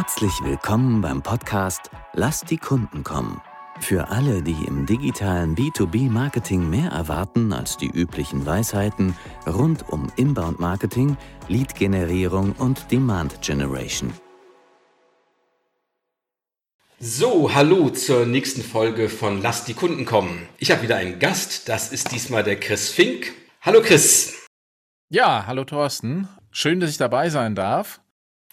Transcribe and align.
Herzlich 0.00 0.44
willkommen 0.44 1.00
beim 1.00 1.22
Podcast 1.22 1.90
Lass 2.12 2.42
die 2.42 2.56
Kunden 2.56 3.02
kommen. 3.02 3.42
Für 3.80 4.10
alle, 4.10 4.44
die 4.44 4.64
im 4.64 4.86
digitalen 4.86 5.56
B2B-Marketing 5.56 6.70
mehr 6.70 6.92
erwarten 6.92 7.52
als 7.52 7.78
die 7.78 7.90
üblichen 7.90 8.46
Weisheiten 8.46 9.16
rund 9.44 9.88
um 9.88 10.06
Inbound-Marketing, 10.14 11.16
Lead-Generierung 11.48 12.52
und 12.52 12.92
Demand-Generation. 12.92 14.12
So, 17.00 17.52
hallo 17.52 17.90
zur 17.90 18.24
nächsten 18.24 18.62
Folge 18.62 19.08
von 19.08 19.42
Lass 19.42 19.64
die 19.64 19.74
Kunden 19.74 20.04
kommen. 20.04 20.48
Ich 20.58 20.70
habe 20.70 20.82
wieder 20.82 20.94
einen 20.94 21.18
Gast, 21.18 21.68
das 21.68 21.90
ist 21.90 22.12
diesmal 22.12 22.44
der 22.44 22.60
Chris 22.60 22.88
Fink. 22.88 23.32
Hallo 23.62 23.82
Chris. 23.82 24.46
Ja, 25.08 25.44
hallo 25.48 25.64
Thorsten. 25.64 26.28
Schön, 26.52 26.78
dass 26.78 26.88
ich 26.90 26.98
dabei 26.98 27.30
sein 27.30 27.56
darf. 27.56 28.00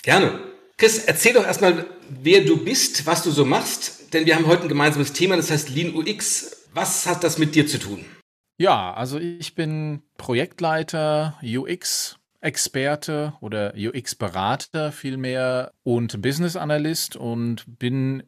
Gerne. 0.02 0.55
Chris, 0.78 1.06
erzähl 1.06 1.34
doch 1.34 1.46
erstmal, 1.46 1.86
wer 2.10 2.44
du 2.44 2.64
bist, 2.64 3.06
was 3.06 3.24
du 3.24 3.32
so 3.32 3.46
machst, 3.46 4.14
denn 4.14 4.26
wir 4.26 4.36
haben 4.36 4.48
heute 4.48 4.64
ein 4.64 4.70
gemeinsames 4.70 5.14
Thema, 5.14 5.38
das 5.38 5.50
heißt 5.50 5.70
Lean 5.70 5.96
UX. 5.96 6.68
Was 6.74 7.06
hat 7.08 7.24
das 7.24 7.38
mit 7.38 7.56
dir 7.56 7.66
zu 7.66 7.80
tun? 7.80 8.04
Ja, 8.58 8.94
also 8.94 9.18
ich 9.18 9.56
bin 9.56 10.02
Projektleiter, 10.18 11.40
UX-Experte 11.42 13.34
oder 13.40 13.74
UX-Berater 13.78 14.92
vielmehr 14.92 15.72
und 15.84 16.22
Business 16.22 16.58
Analyst 16.58 17.16
und 17.16 17.64
bin 17.80 18.24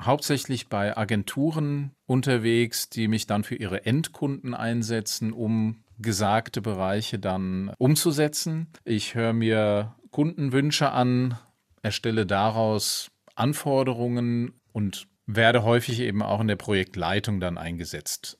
hauptsächlich 0.00 0.68
bei 0.68 0.96
Agenturen 0.96 1.92
unterwegs, 2.06 2.88
die 2.88 3.06
mich 3.06 3.28
dann 3.28 3.44
für 3.44 3.54
ihre 3.54 3.86
Endkunden 3.86 4.54
einsetzen, 4.54 5.32
um 5.32 5.84
gesagte 5.98 6.60
Bereiche 6.60 7.20
dann 7.20 7.72
umzusetzen. 7.78 8.66
Ich 8.84 9.14
höre 9.14 9.32
mir 9.32 9.94
Kundenwünsche 10.10 10.90
an, 10.90 11.38
erstelle 11.84 12.26
daraus 12.26 13.10
Anforderungen 13.34 14.52
und 14.72 15.06
werde 15.26 15.62
häufig 15.62 16.00
eben 16.00 16.22
auch 16.22 16.40
in 16.40 16.48
der 16.48 16.56
Projektleitung 16.56 17.40
dann 17.40 17.58
eingesetzt. 17.58 18.38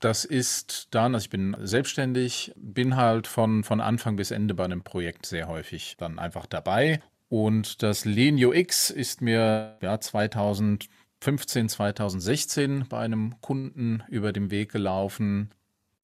Das 0.00 0.24
ist 0.24 0.88
dann, 0.90 1.14
also 1.14 1.24
ich 1.24 1.30
bin 1.30 1.56
selbstständig, 1.60 2.52
bin 2.56 2.96
halt 2.96 3.26
von, 3.26 3.64
von 3.64 3.80
Anfang 3.80 4.16
bis 4.16 4.30
Ende 4.30 4.54
bei 4.54 4.64
einem 4.64 4.82
Projekt 4.82 5.26
sehr 5.26 5.48
häufig 5.48 5.96
dann 5.98 6.18
einfach 6.18 6.46
dabei. 6.46 7.00
Und 7.28 7.82
das 7.82 8.04
Lean 8.04 8.42
UX 8.42 8.90
ist 8.90 9.20
mir 9.20 9.78
ja 9.82 9.98
2015, 9.98 11.68
2016 11.68 12.86
bei 12.88 12.98
einem 12.98 13.40
Kunden 13.40 14.02
über 14.08 14.32
den 14.32 14.50
Weg 14.50 14.70
gelaufen. 14.70 15.50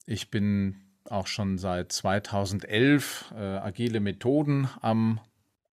Ich 0.05 0.31
bin 0.31 0.81
auch 1.09 1.27
schon 1.27 1.57
seit 1.57 1.91
2011 1.91 3.33
äh, 3.35 3.39
agile 3.39 3.99
Methoden 3.99 4.69
am 4.81 5.19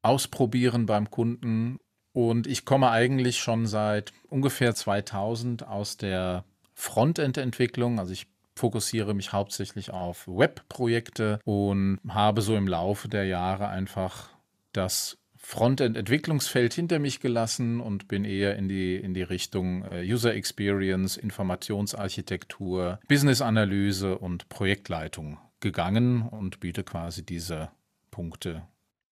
Ausprobieren 0.02 0.86
beim 0.86 1.10
Kunden. 1.10 1.78
Und 2.12 2.46
ich 2.46 2.64
komme 2.64 2.90
eigentlich 2.90 3.38
schon 3.38 3.66
seit 3.66 4.12
ungefähr 4.28 4.74
2000 4.74 5.66
aus 5.66 5.96
der 5.96 6.44
Frontend-Entwicklung. 6.74 7.98
Also 7.98 8.12
ich 8.12 8.26
fokussiere 8.56 9.14
mich 9.14 9.32
hauptsächlich 9.32 9.90
auf 9.90 10.26
Web-Projekte 10.26 11.40
und 11.44 11.98
habe 12.08 12.42
so 12.42 12.56
im 12.56 12.68
Laufe 12.68 13.08
der 13.08 13.24
Jahre 13.24 13.68
einfach 13.68 14.30
das 14.72 15.18
Frontend-Entwicklungsfeld 15.42 16.74
hinter 16.74 16.98
mich 16.98 17.20
gelassen 17.20 17.80
und 17.80 18.08
bin 18.08 18.26
eher 18.26 18.56
in 18.56 18.68
die, 18.68 18.96
in 18.96 19.14
die 19.14 19.22
Richtung 19.22 19.84
äh, 19.84 20.04
User 20.04 20.34
Experience, 20.34 21.16
Informationsarchitektur, 21.16 23.00
Business-Analyse 23.08 24.18
und 24.18 24.50
Projektleitung 24.50 25.38
gegangen 25.60 26.22
und 26.22 26.60
biete 26.60 26.84
quasi 26.84 27.24
diese 27.24 27.70
Punkte 28.10 28.62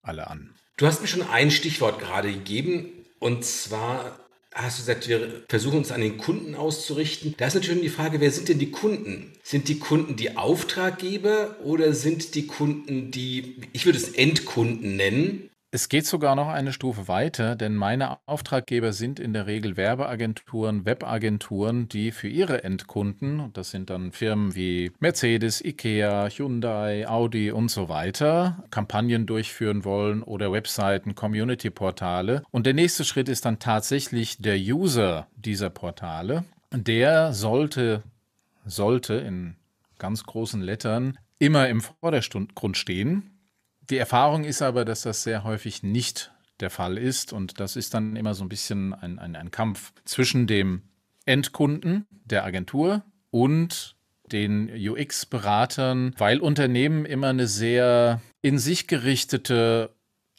alle 0.08 0.26
an. 0.28 0.54
Du 0.76 0.86
hast 0.86 1.00
mir 1.00 1.08
schon 1.08 1.22
ein 1.22 1.50
Stichwort 1.50 1.98
gerade 1.98 2.32
gegeben 2.32 2.86
und 3.18 3.44
zwar 3.44 4.18
hast 4.54 4.78
du 4.78 4.82
gesagt, 4.82 5.08
wir 5.08 5.44
versuchen 5.48 5.78
uns 5.78 5.92
an 5.92 6.00
den 6.00 6.18
Kunden 6.18 6.54
auszurichten. 6.54 7.34
Da 7.36 7.46
ist 7.46 7.54
natürlich 7.54 7.80
die 7.80 7.88
Frage, 7.88 8.20
wer 8.20 8.30
sind 8.30 8.48
denn 8.48 8.58
die 8.58 8.70
Kunden? 8.70 9.32
Sind 9.42 9.68
die 9.68 9.78
Kunden 9.78 10.16
die 10.16 10.36
Auftraggeber 10.36 11.56
oder 11.62 11.92
sind 11.92 12.34
die 12.34 12.46
Kunden 12.46 13.10
die, 13.10 13.60
ich 13.72 13.86
würde 13.86 13.98
es 13.98 14.08
Endkunden 14.08 14.96
nennen? 14.96 15.50
Es 15.70 15.90
geht 15.90 16.06
sogar 16.06 16.34
noch 16.34 16.48
eine 16.48 16.72
Stufe 16.72 17.08
weiter, 17.08 17.54
denn 17.54 17.74
meine 17.74 18.26
Auftraggeber 18.26 18.94
sind 18.94 19.20
in 19.20 19.34
der 19.34 19.46
Regel 19.46 19.76
Werbeagenturen, 19.76 20.86
Webagenturen, 20.86 21.90
die 21.90 22.10
für 22.10 22.28
ihre 22.28 22.64
Endkunden, 22.64 23.52
das 23.52 23.70
sind 23.70 23.90
dann 23.90 24.12
Firmen 24.12 24.54
wie 24.54 24.92
Mercedes, 24.98 25.62
Ikea, 25.62 26.30
Hyundai, 26.30 27.06
Audi 27.06 27.50
und 27.50 27.70
so 27.70 27.90
weiter, 27.90 28.64
Kampagnen 28.70 29.26
durchführen 29.26 29.84
wollen 29.84 30.22
oder 30.22 30.50
Webseiten, 30.52 31.14
Community-Portale. 31.14 32.44
Und 32.50 32.64
der 32.64 32.72
nächste 32.72 33.04
Schritt 33.04 33.28
ist 33.28 33.44
dann 33.44 33.58
tatsächlich 33.58 34.38
der 34.38 34.56
User 34.56 35.26
dieser 35.36 35.68
Portale. 35.68 36.44
Der 36.72 37.34
sollte, 37.34 38.02
sollte 38.64 39.16
in 39.16 39.56
ganz 39.98 40.24
großen 40.24 40.62
Lettern 40.62 41.18
immer 41.38 41.68
im 41.68 41.82
Vordergrund 41.82 42.78
stehen 42.78 43.37
die 43.90 43.96
Erfahrung 43.96 44.44
ist 44.44 44.62
aber, 44.62 44.84
dass 44.84 45.02
das 45.02 45.22
sehr 45.22 45.44
häufig 45.44 45.82
nicht 45.82 46.32
der 46.60 46.70
Fall 46.70 46.98
ist. 46.98 47.32
Und 47.32 47.60
das 47.60 47.76
ist 47.76 47.94
dann 47.94 48.16
immer 48.16 48.34
so 48.34 48.44
ein 48.44 48.48
bisschen 48.48 48.94
ein, 48.94 49.18
ein, 49.18 49.36
ein 49.36 49.50
Kampf 49.50 49.92
zwischen 50.04 50.46
dem 50.46 50.82
Endkunden 51.24 52.06
der 52.10 52.44
Agentur 52.44 53.02
und 53.30 53.96
den 54.32 54.70
UX-Beratern, 54.70 56.14
weil 56.18 56.40
Unternehmen 56.40 57.06
immer 57.06 57.28
eine 57.28 57.46
sehr 57.46 58.20
in 58.42 58.58
sich 58.58 58.86
gerichtete 58.86 59.94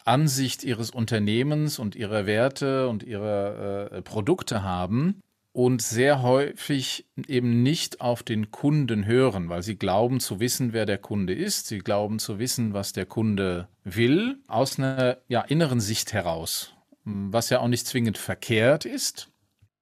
Ansicht 0.06 0.64
ihres 0.64 0.92
Unternehmens 0.92 1.80
und 1.80 1.96
ihrer 1.96 2.26
Werte 2.26 2.88
und 2.88 3.04
ihrer 3.04 3.92
äh, 3.92 4.02
Produkte 4.02 4.64
haben 4.64 5.22
und 5.52 5.82
sehr 5.82 6.22
häufig 6.22 7.06
eben 7.28 7.64
nicht 7.64 8.02
auf 8.02 8.24
den 8.24 8.52
Kunden 8.52 9.06
hören, 9.06 9.50
weil 9.50 9.64
sie 9.64 9.78
glauben 9.78 10.20
zu 10.20 10.40
wissen, 10.40 10.74
wer 10.74 10.86
der 10.86 10.98
Kunde 10.98 11.34
ist. 11.34 11.68
Sie 11.68 11.80
glauben 11.80 12.20
zu 12.20 12.40
wissen, 12.40 12.74
was 12.74 12.94
der 12.94 13.06
Kunde 13.06 13.68
will, 13.84 14.38
aus 14.48 14.78
einer 14.78 15.18
ja, 15.28 15.42
inneren 15.42 15.80
Sicht 15.80 16.14
heraus, 16.14 16.74
was 17.04 17.50
ja 17.50 17.60
auch 17.60 17.68
nicht 17.68 17.88
zwingend 17.88 18.18
verkehrt 18.18 18.86
ist. 18.86 19.30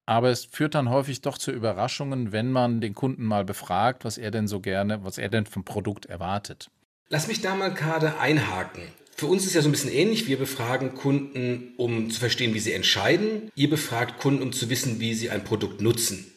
Aber 0.06 0.30
es 0.30 0.46
führt 0.46 0.74
dann 0.74 0.90
häufig 0.90 1.22
doch 1.22 1.38
zu 1.38 1.52
Überraschungen, 1.52 2.32
wenn 2.32 2.50
man 2.50 2.80
den 2.80 2.96
Kunden 2.96 3.26
mal 3.26 3.44
befragt, 3.44 4.06
was 4.06 4.18
er 4.18 4.32
denn 4.32 4.48
so 4.48 4.62
gerne, 4.62 5.04
was 5.04 5.18
er 5.18 5.28
denn 5.28 5.46
vom 5.46 5.66
Produkt 5.66 6.06
erwartet. 6.06 6.72
Lass 7.10 7.28
mich 7.28 7.42
da 7.42 7.56
mal 7.56 7.74
gerade 7.74 8.18
einhaken. 8.18 8.84
Für 9.20 9.26
uns 9.26 9.48
ist 9.48 9.56
ja 9.56 9.64
so 9.64 9.70
ein 9.70 9.72
bisschen 9.72 9.92
ähnlich. 9.92 10.28
Wir 10.28 10.38
befragen 10.38 10.94
Kunden, 10.94 11.74
um 11.78 12.12
zu 12.12 12.20
verstehen, 12.20 12.54
wie 12.54 12.60
sie 12.60 12.74
entscheiden. 12.74 13.52
Ihr 13.56 13.68
befragt 13.68 14.20
Kunden, 14.20 14.44
um 14.44 14.54
zu 14.54 14.70
wissen, 14.70 15.00
wie 15.00 15.16
sie 15.16 15.32
ein 15.32 15.44
Produkt 15.44 15.82
nutzen. 15.82 16.32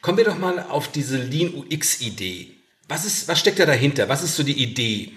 Kommen 0.00 0.18
wir 0.18 0.24
doch 0.24 0.38
mal 0.38 0.58
auf 0.58 0.88
diese 0.88 1.16
Lean 1.16 1.54
UX-Idee. 1.54 2.48
Was, 2.88 3.28
was 3.28 3.38
steckt 3.38 3.60
da 3.60 3.66
dahinter? 3.66 4.08
Was 4.08 4.24
ist 4.24 4.34
so 4.34 4.42
die 4.42 4.60
Idee? 4.60 5.12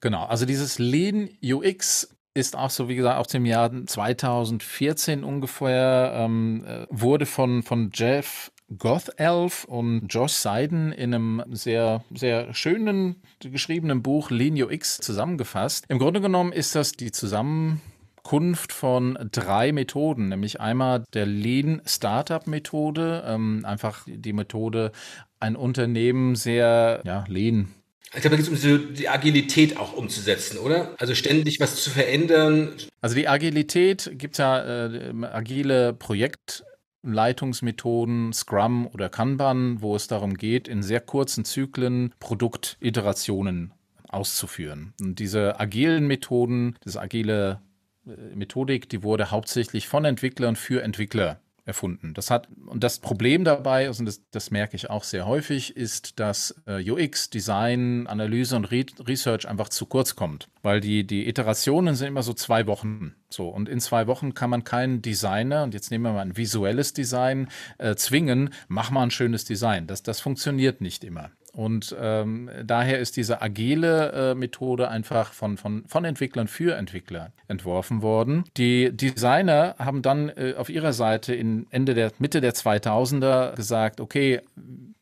Genau, 0.00 0.24
also 0.24 0.46
dieses 0.46 0.78
Lean 0.78 1.28
UX 1.44 2.08
ist 2.32 2.56
auch 2.56 2.70
so, 2.70 2.88
wie 2.88 2.96
gesagt, 2.96 3.18
aus 3.18 3.28
dem 3.28 3.44
Jahr 3.44 3.70
2014 3.86 5.22
ungefähr, 5.22 6.14
ähm, 6.16 6.64
äh, 6.66 6.86
wurde 6.88 7.26
von, 7.26 7.62
von 7.62 7.90
Jeff 7.92 8.50
Goth 8.78 9.10
Elf 9.18 9.64
und 9.64 10.06
Josh 10.08 10.32
Seiden 10.32 10.92
in 10.92 11.14
einem 11.14 11.42
sehr, 11.50 12.04
sehr 12.14 12.54
schönen 12.54 13.16
geschriebenen 13.40 14.02
Buch 14.02 14.30
Lean 14.30 14.60
UX 14.60 14.98
zusammengefasst. 14.98 15.84
Im 15.88 15.98
Grunde 15.98 16.20
genommen 16.20 16.52
ist 16.52 16.74
das 16.74 16.92
die 16.92 17.12
Zusammenkunft 17.12 18.72
von 18.72 19.18
drei 19.30 19.72
Methoden, 19.72 20.28
nämlich 20.28 20.60
einmal 20.60 21.04
der 21.12 21.26
Lean 21.26 21.82
Startup 21.84 22.46
Methode, 22.46 23.22
ähm, 23.26 23.64
einfach 23.64 24.06
die 24.06 24.32
Methode, 24.32 24.92
ein 25.40 25.56
Unternehmen 25.56 26.34
sehr 26.34 27.02
ja, 27.04 27.24
lean 27.28 27.74
ich 28.14 28.20
glaube, 28.20 28.36
da 28.36 28.42
geht 28.42 28.52
es 28.52 28.64
um 28.64 28.94
die 28.94 29.08
Agilität 29.08 29.76
auch 29.76 29.94
umzusetzen, 29.94 30.58
oder? 30.58 30.94
Also 30.98 31.14
ständig 31.14 31.58
was 31.58 31.82
zu 31.82 31.90
verändern. 31.90 32.72
Also 33.00 33.16
die 33.16 33.26
Agilität 33.26 34.12
gibt 34.14 34.38
ja 34.38 34.86
äh, 34.86 35.12
agile 35.32 35.94
Projekt. 35.94 36.64
Leitungsmethoden, 37.12 38.32
Scrum 38.32 38.86
oder 38.86 39.08
Kanban, 39.08 39.82
wo 39.82 39.94
es 39.94 40.08
darum 40.08 40.34
geht, 40.34 40.68
in 40.68 40.82
sehr 40.82 41.00
kurzen 41.00 41.44
Zyklen 41.44 42.14
Produktiterationen 42.18 43.72
auszuführen. 44.08 44.94
Und 45.00 45.18
diese 45.18 45.60
agilen 45.60 46.06
Methoden, 46.06 46.76
diese 46.84 47.00
agile 47.00 47.60
äh, 48.06 48.34
Methodik, 48.34 48.88
die 48.88 49.02
wurde 49.02 49.30
hauptsächlich 49.30 49.88
von 49.88 50.04
Entwicklern 50.04 50.56
für 50.56 50.82
Entwickler 50.82 51.40
erfunden. 51.64 52.12
Das 52.14 52.30
hat, 52.30 52.48
und 52.66 52.84
das 52.84 52.98
Problem 52.98 53.44
dabei, 53.44 53.86
also 53.86 54.04
das, 54.04 54.22
das 54.30 54.50
merke 54.50 54.76
ich 54.76 54.90
auch 54.90 55.04
sehr 55.04 55.26
häufig, 55.26 55.76
ist, 55.76 56.20
dass 56.20 56.54
äh, 56.66 56.90
UX, 56.90 57.30
Design, 57.30 58.06
Analyse 58.06 58.56
und 58.56 58.70
Re 58.70 58.84
Research 59.06 59.48
einfach 59.48 59.70
zu 59.70 59.86
kurz 59.86 60.14
kommt. 60.14 60.48
Weil 60.62 60.80
die, 60.80 61.06
die 61.06 61.26
Iterationen 61.28 61.94
sind 61.94 62.08
immer 62.08 62.22
so 62.22 62.34
zwei 62.34 62.66
Wochen. 62.66 63.14
So, 63.30 63.48
und 63.48 63.68
in 63.68 63.80
zwei 63.80 64.06
Wochen 64.06 64.34
kann 64.34 64.50
man 64.50 64.64
keinen 64.64 65.00
Designer, 65.00 65.62
und 65.62 65.74
jetzt 65.74 65.90
nehmen 65.90 66.04
wir 66.04 66.12
mal 66.12 66.20
ein 66.20 66.36
visuelles 66.36 66.92
Design, 66.92 67.48
äh, 67.78 67.94
zwingen, 67.96 68.50
mach 68.68 68.90
mal 68.90 69.02
ein 69.02 69.10
schönes 69.10 69.44
Design. 69.44 69.86
Das, 69.86 70.02
das 70.02 70.20
funktioniert 70.20 70.80
nicht 70.80 71.02
immer. 71.02 71.30
Und 71.54 71.94
ähm, 72.00 72.50
daher 72.64 72.98
ist 72.98 73.16
diese 73.16 73.40
agile 73.40 74.12
äh, 74.12 74.34
Methode 74.34 74.88
einfach 74.88 75.32
von, 75.32 75.56
von, 75.56 75.84
von 75.86 76.04
Entwicklern 76.04 76.48
für 76.48 76.76
Entwickler 76.76 77.32
entworfen 77.46 78.02
worden. 78.02 78.44
Die 78.56 78.94
Designer 78.94 79.76
haben 79.78 80.02
dann 80.02 80.30
äh, 80.30 80.54
auf 80.56 80.68
ihrer 80.68 80.92
Seite 80.92 81.32
in 81.32 81.66
Ende 81.70 81.94
der 81.94 82.10
Mitte 82.18 82.40
der 82.40 82.54
2000er 82.54 83.54
gesagt, 83.54 84.00
okay, 84.00 84.40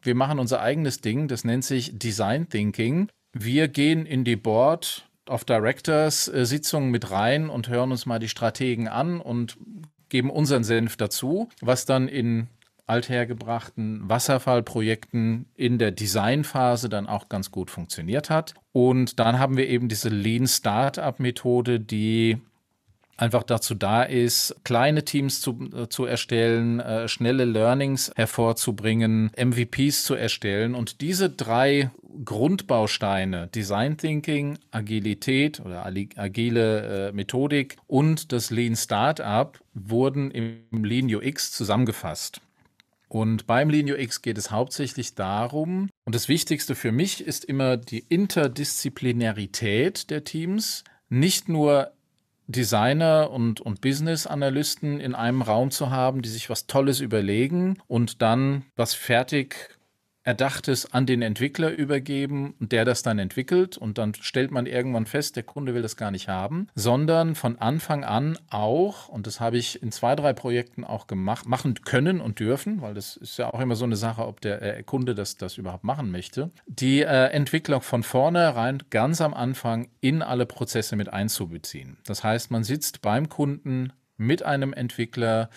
wir 0.03 0.15
machen 0.15 0.39
unser 0.39 0.61
eigenes 0.61 1.01
Ding, 1.01 1.27
das 1.27 1.45
nennt 1.45 1.65
sich 1.65 1.99
Design 1.99 2.49
Thinking. 2.49 3.09
Wir 3.33 3.69
gehen 3.69 4.05
in 4.05 4.25
die 4.25 4.37
Board 4.37 5.09
of 5.27 5.45
Directors 5.45 6.29
äh, 6.29 6.45
Sitzungen 6.45 6.91
mit 6.91 7.11
rein 7.11 7.49
und 7.49 7.69
hören 7.69 7.93
uns 7.93 8.05
mal 8.05 8.19
die 8.19 8.29
Strategen 8.29 8.89
an 8.89 9.21
und 9.21 9.57
geben 10.11 10.29
unseren 10.29 10.65
Senf 10.65 10.99
dazu, 10.99 11.49
was 11.63 11.87
dann 11.87 12.09
in 12.09 12.49
althergebrachten 12.87 14.09
Wasserfallprojekten 14.09 15.47
in 15.55 15.79
der 15.79 15.93
Designphase 15.93 16.89
dann 16.89 17.07
auch 17.07 17.29
ganz 17.29 17.51
gut 17.51 17.71
funktioniert 17.71 18.29
hat. 18.29 18.55
Und 18.73 19.19
dann 19.19 19.39
haben 19.39 19.57
wir 19.57 19.69
eben 19.69 19.89
diese 19.89 20.09
Lean 20.09 20.47
Startup 20.47 21.19
Methode, 21.19 21.81
die 21.81 22.39
einfach 23.17 23.45
dazu 23.45 23.75
da 23.75 24.03
ist, 24.03 24.57
kleine 24.65 25.05
Teams 25.05 25.41
zu, 25.41 25.71
äh, 25.75 25.89
zu 25.89 26.05
erstellen, 26.05 26.81
äh, 26.81 27.09
schnelle 27.09 27.45
Learnings 27.45 28.11
hervorzubringen, 28.17 29.31
MVPs 29.37 30.05
zu 30.05 30.15
erstellen. 30.15 30.75
Und 30.75 31.01
diese 31.01 31.31
drei 31.31 31.91
Grundbausteine, 32.25 33.49
Design 33.49 33.97
Thinking, 33.97 34.59
Agilität 34.71 35.61
oder 35.61 35.87
agile 35.87 37.09
äh, 37.09 37.13
Methodik 37.13 37.77
und 37.87 38.33
das 38.33 38.51
Lean 38.51 38.77
Startup, 38.77 39.59
wurden 39.73 40.31
im 40.31 40.85
Lean 40.85 41.07
UX 41.07 41.53
zusammengefasst. 41.53 42.41
Und 43.13 43.47
beim 43.47 43.69
Lean 43.69 43.91
UX 43.91 44.23
geht 44.23 44.39
es 44.39 44.51
hauptsächlich 44.51 45.15
darum, 45.15 45.91
und 46.07 46.15
das 46.15 46.31
Wichtigste 46.31 46.75
für 46.75 46.93
mich 46.93 47.23
ist 47.23 47.45
immer 47.45 47.77
die 47.77 48.07
Interdisziplinarität 48.09 50.09
der 50.09 50.25
Teams, 50.25 50.83
nicht 51.11 51.47
nur 51.47 51.93
Designer 52.47 53.31
und, 53.31 53.61
und 53.61 53.83
Business-Analysten 53.83 54.99
in 54.99 55.15
einem 55.15 55.43
Raum 55.43 55.71
zu 55.71 55.91
haben, 55.91 56.23
die 56.23 56.31
sich 56.31 56.49
was 56.49 56.67
Tolles 56.67 57.01
überlegen 57.01 57.77
und 57.87 58.23
dann 58.23 58.65
was 58.77 58.95
fertig 58.95 59.77
Erdachtes 60.25 60.93
an 60.93 61.07
den 61.07 61.23
Entwickler 61.23 61.71
übergeben 61.71 62.55
und 62.61 62.73
der 62.73 62.85
das 62.85 63.03
dann 63.03 63.19
entwickelt 63.19 63.77
und 63.77 63.99
dann 63.99 64.15
stellt 64.15 64.51
man 64.51 64.67
irgendwann 64.67 65.07
fest, 65.07 65.37
der 65.37 65.43
Kunde 65.43 65.75
will 65.75 65.83
das 65.83 65.97
gar 65.97 66.11
nicht 66.11 66.29
haben, 66.29 66.69
sondern 66.75 67.35
von 67.35 67.59
Anfang 67.59 68.05
an 68.05 68.39
auch, 68.49 69.09
und 69.09 69.27
das 69.27 69.41
habe 69.41 69.59
ich 69.59 69.83
in 69.83 69.91
zwei, 69.91 70.15
drei 70.15 70.33
Projekten 70.33 70.85
auch 70.85 71.07
gemacht, 71.07 71.47
machen 71.47 71.75
können 71.85 72.21
und 72.21 72.39
dürfen, 72.39 72.81
weil 72.83 72.95
das 72.95 73.17
ist 73.17 73.39
ja 73.39 73.53
auch 73.53 73.61
immer 73.61 73.75
so 73.75 73.85
eine 73.85 73.97
Sache, 73.97 74.27
ob 74.27 74.41
der 74.41 74.79
äh, 74.79 74.83
Kunde 74.83 75.15
das, 75.15 75.37
das 75.37 75.59
überhaupt 75.59 75.85
machen 75.85 76.11
möchte, 76.11 76.51
die 76.67 77.01
äh, 77.01 77.27
Entwicklung 77.31 77.83
von 77.83 78.03
vornherein 78.03 78.83
ganz 78.91 79.21
am 79.21 79.35
Anfang 79.35 79.89
in 80.01 80.23
alle 80.23 80.47
Prozesse 80.47 80.97
mit 80.97 81.13
einzubeziehen. 81.13 81.99
Das 82.07 82.23
heißt, 82.23 82.51
man 82.51 82.65
sitzt 82.65 83.03
beim 83.03 83.29
Kunden 83.29 83.93
mit 84.17 84.43
einem 84.43 84.73
Entwickler, 84.73 85.51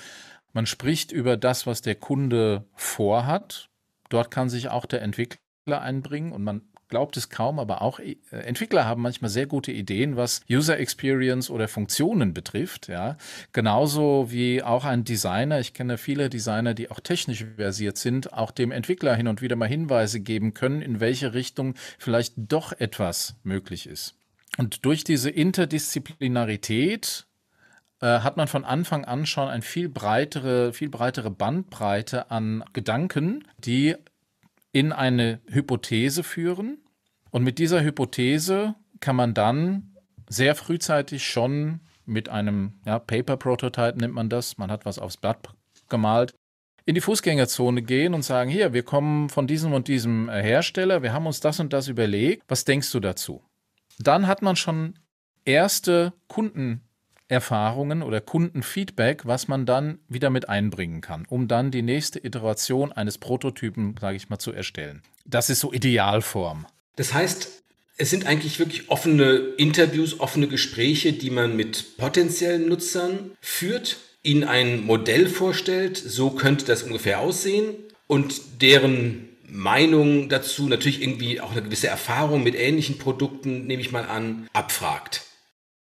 man 0.54 0.66
spricht 0.66 1.12
über 1.12 1.38
das, 1.38 1.68
was 1.68 1.82
der 1.82 1.96
Kunde 1.96 2.66
vorhat, 2.76 3.70
Dort 4.10 4.32
kann 4.32 4.50
sich 4.50 4.70
auch 4.70 4.86
der 4.86 5.02
Entwickler 5.02 5.82
einbringen 5.82 6.32
und 6.32 6.44
man 6.44 6.62
glaubt 6.88 7.18
es 7.18 7.30
kaum, 7.30 7.60
aber 7.60 7.82
auch 7.82 8.00
äh, 8.00 8.16
Entwickler 8.32 8.86
haben 8.86 9.02
manchmal 9.02 9.30
sehr 9.30 9.48
gute 9.48 9.72
Ideen, 9.72 10.16
was 10.18 10.42
User 10.50 10.78
Experience 10.78 11.50
oder 11.50 11.68
Funktionen 11.68 12.34
betrifft. 12.34 12.88
Ja, 12.88 13.18
genauso 13.54 14.32
wie 14.32 14.64
auch 14.64 14.86
ein 14.86 15.04
Designer. 15.04 15.60
Ich 15.60 15.74
kenne 15.74 15.98
viele 15.98 16.30
Designer, 16.30 16.74
die 16.74 16.92
auch 16.92 17.00
technisch 17.00 17.46
versiert 17.56 17.98
sind, 17.98 18.34
auch 18.34 18.52
dem 18.52 18.72
Entwickler 18.72 19.16
hin 19.16 19.28
und 19.28 19.42
wieder 19.42 19.56
mal 19.56 19.68
Hinweise 19.68 20.20
geben 20.20 20.54
können, 20.54 20.82
in 20.82 21.00
welche 21.00 21.34
Richtung 21.34 21.76
vielleicht 21.98 22.34
doch 22.38 22.74
etwas 22.74 23.36
möglich 23.44 23.88
ist. 23.88 24.16
Und 24.58 24.86
durch 24.86 25.04
diese 25.04 25.30
Interdisziplinarität 25.30 27.26
hat 28.02 28.38
man 28.38 28.48
von 28.48 28.66
Anfang 28.66 29.06
an 29.06 29.26
schon 29.26 29.48
eine 29.48 29.62
viel 29.62 29.90
breitere, 29.90 30.74
viel 30.74 30.90
breitere 30.90 31.32
Bandbreite 31.32 32.30
an 32.30 32.64
Gedanken, 32.74 33.48
die 33.58 33.96
in 34.72 34.92
eine 34.92 35.40
Hypothese 35.48 36.24
führen. 36.24 36.80
Und 37.32 37.44
mit 37.44 37.60
dieser 37.60 37.82
Hypothese 37.82 38.76
kann 39.00 39.16
man 39.16 39.34
dann 39.34 39.96
sehr 40.28 40.56
frühzeitig 40.56 41.26
schon 41.26 41.80
mit 42.06 42.30
einem 42.30 42.74
ja, 42.86 43.00
Paper-Prototype 43.00 43.98
nennt 43.98 44.14
man 44.14 44.30
das, 44.30 44.58
man 44.58 44.72
hat 44.72 44.86
was 44.86 45.00
aufs 45.00 45.18
Blatt 45.18 45.50
gemalt, 45.90 46.34
in 46.86 46.96
die 46.96 47.02
Fußgängerzone 47.02 47.82
gehen 47.82 48.14
und 48.14 48.22
sagen, 48.22 48.50
hier, 48.50 48.74
wir 48.74 48.84
kommen 48.84 49.30
von 49.30 49.48
diesem 49.48 49.74
und 49.74 49.88
diesem 49.88 50.30
äh, 50.30 50.42
Hersteller, 50.44 51.02
wir 51.02 51.14
haben 51.14 51.26
uns 51.26 51.40
das 51.40 51.60
und 51.60 51.74
das 51.74 51.88
überlegt, 51.88 52.44
was 52.48 52.64
denkst 52.64 52.92
du 52.92 53.00
dazu? 53.00 53.44
Dann 53.98 54.28
hat 54.28 54.42
man 54.42 54.56
schon 54.56 55.00
erste 55.46 56.14
Kunden 56.28 56.82
Erfahrungen 57.28 58.04
oder 58.04 58.22
Kundenfeedback, 58.22 59.26
was 59.26 59.48
man 59.48 59.66
dann 59.66 60.00
wieder 60.08 60.30
mit 60.30 60.48
einbringen 60.48 61.02
kann, 61.02 61.26
um 61.28 61.48
dann 61.48 61.72
die 61.72 61.82
nächste 61.82 62.20
Iteration 62.20 62.92
eines 62.92 63.18
Prototypen, 63.18 63.96
sage 64.00 64.18
ich 64.18 64.30
mal, 64.30 64.40
zu 64.40 64.52
erstellen. 64.52 65.02
Das 65.26 65.50
ist 65.50 65.60
so 65.60 65.74
Idealform. 65.74 66.68
Das 66.96 67.14
heißt, 67.14 67.64
es 67.98 68.10
sind 68.10 68.26
eigentlich 68.28 68.60
wirklich 68.60 68.90
offene 68.90 69.54
Interviews, 69.58 70.20
offene 70.20 70.48
Gespräche, 70.48 71.14
die 71.14 71.30
man 71.30 71.56
mit 71.56 71.98
potenziellen 71.98 72.68
Nutzern 72.68 73.32
führt, 73.42 73.98
ihnen 74.22 74.44
ein 74.44 74.86
Modell 74.86 75.28
vorstellt, 75.30 75.98
so 75.98 76.32
könnte 76.32 76.66
das 76.66 76.84
ungefähr 76.84 77.20
aussehen 77.20 77.76
und 78.08 78.62
deren 78.62 79.30
Meinung 79.48 80.30
dazu, 80.30 80.68
natürlich 80.68 81.02
irgendwie 81.02 81.40
auch 81.40 81.52
eine 81.52 81.62
gewisse 81.62 81.88
Erfahrung 81.88 82.44
mit 82.44 82.56
ähnlichen 82.56 82.98
Produkten, 82.98 83.68
nehme 83.68 83.82
ich 83.82 83.92
mal 83.92 84.06
an, 84.06 84.48
abfragt. 84.54 85.24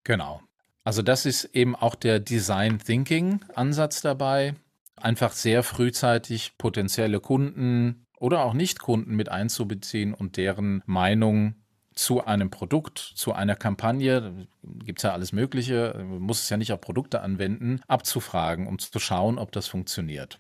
Genau. 0.03 0.41
Also 0.83 1.01
das 1.01 1.25
ist 1.25 1.45
eben 1.53 1.75
auch 1.75 1.95
der 1.95 2.19
Design 2.19 2.79
Thinking 2.79 3.39
Ansatz 3.55 4.01
dabei, 4.01 4.55
einfach 4.95 5.31
sehr 5.31 5.63
frühzeitig 5.63 6.57
potenzielle 6.57 7.19
Kunden 7.19 8.05
oder 8.19 8.43
auch 8.43 8.53
Nicht-Kunden 8.53 9.15
mit 9.15 9.29
einzubeziehen 9.29 10.13
und 10.13 10.37
deren 10.37 10.81
Meinung 10.85 11.55
zu 11.93 12.25
einem 12.25 12.49
Produkt, 12.49 12.97
zu 13.15 13.33
einer 13.33 13.55
Kampagne, 13.55 14.47
gibt 14.63 14.99
es 14.99 15.03
ja 15.03 15.13
alles 15.13 15.31
Mögliche, 15.31 15.93
man 15.97 16.19
muss 16.19 16.41
es 16.41 16.49
ja 16.49 16.57
nicht 16.57 16.71
auf 16.71 16.81
Produkte 16.81 17.21
anwenden, 17.21 17.81
abzufragen, 17.87 18.67
um 18.67 18.79
zu 18.79 18.99
schauen, 18.99 19.37
ob 19.37 19.51
das 19.51 19.67
funktioniert. 19.67 20.39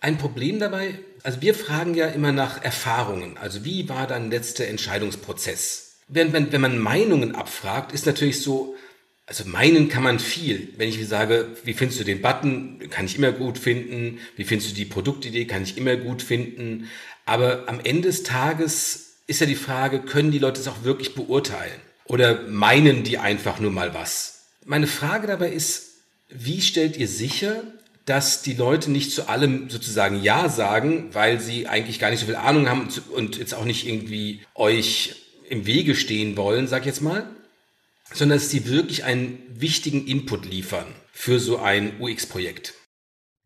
Ein 0.00 0.18
Problem 0.18 0.58
dabei, 0.58 0.98
also 1.22 1.40
wir 1.40 1.54
fragen 1.54 1.94
ja 1.94 2.06
immer 2.06 2.32
nach 2.32 2.62
Erfahrungen, 2.62 3.36
also 3.36 3.64
wie 3.64 3.88
war 3.88 4.06
dein 4.06 4.30
letzter 4.30 4.66
Entscheidungsprozess? 4.66 6.00
Wenn, 6.08 6.32
wenn, 6.32 6.52
wenn 6.52 6.60
man 6.60 6.78
Meinungen 6.78 7.34
abfragt, 7.34 7.92
ist 7.92 8.06
natürlich 8.06 8.42
so, 8.42 8.76
also 9.26 9.44
meinen 9.46 9.88
kann 9.88 10.02
man 10.02 10.18
viel. 10.18 10.68
Wenn 10.76 10.88
ich 10.88 11.06
sage, 11.08 11.48
wie 11.64 11.72
findest 11.72 12.00
du 12.00 12.04
den 12.04 12.20
Button, 12.20 12.78
kann 12.90 13.06
ich 13.06 13.16
immer 13.16 13.32
gut 13.32 13.58
finden. 13.58 14.18
Wie 14.36 14.44
findest 14.44 14.72
du 14.72 14.74
die 14.74 14.84
Produktidee, 14.84 15.46
kann 15.46 15.62
ich 15.62 15.78
immer 15.78 15.96
gut 15.96 16.22
finden. 16.22 16.90
Aber 17.24 17.64
am 17.68 17.80
Ende 17.80 18.08
des 18.08 18.22
Tages 18.22 19.16
ist 19.26 19.40
ja 19.40 19.46
die 19.46 19.54
Frage, 19.54 20.00
können 20.00 20.30
die 20.30 20.38
Leute 20.38 20.60
es 20.60 20.68
auch 20.68 20.84
wirklich 20.84 21.14
beurteilen? 21.14 21.80
Oder 22.04 22.42
meinen 22.48 23.02
die 23.02 23.16
einfach 23.16 23.60
nur 23.60 23.70
mal 23.70 23.94
was? 23.94 24.44
Meine 24.66 24.86
Frage 24.86 25.26
dabei 25.26 25.50
ist, 25.50 25.94
wie 26.28 26.60
stellt 26.60 26.96
ihr 26.98 27.08
sicher, 27.08 27.62
dass 28.04 28.42
die 28.42 28.52
Leute 28.52 28.90
nicht 28.90 29.12
zu 29.12 29.28
allem 29.28 29.70
sozusagen 29.70 30.22
Ja 30.22 30.50
sagen, 30.50 31.08
weil 31.12 31.40
sie 31.40 31.66
eigentlich 31.66 31.98
gar 31.98 32.10
nicht 32.10 32.20
so 32.20 32.26
viel 32.26 32.36
Ahnung 32.36 32.68
haben 32.68 32.88
und 33.10 33.38
jetzt 33.38 33.54
auch 33.54 33.64
nicht 33.64 33.86
irgendwie 33.86 34.42
euch 34.54 35.16
im 35.48 35.64
Wege 35.64 35.94
stehen 35.94 36.36
wollen, 36.36 36.66
sag 36.66 36.80
ich 36.80 36.86
jetzt 36.86 37.00
mal, 37.00 37.26
sondern 38.12 38.38
dass 38.38 38.50
sie 38.50 38.68
wirklich 38.68 39.04
einen 39.04 39.38
wichtigen 39.48 40.06
Input 40.06 40.46
liefern 40.46 40.86
für 41.12 41.40
so 41.40 41.58
ein 41.58 42.00
UX-Projekt. 42.00 42.74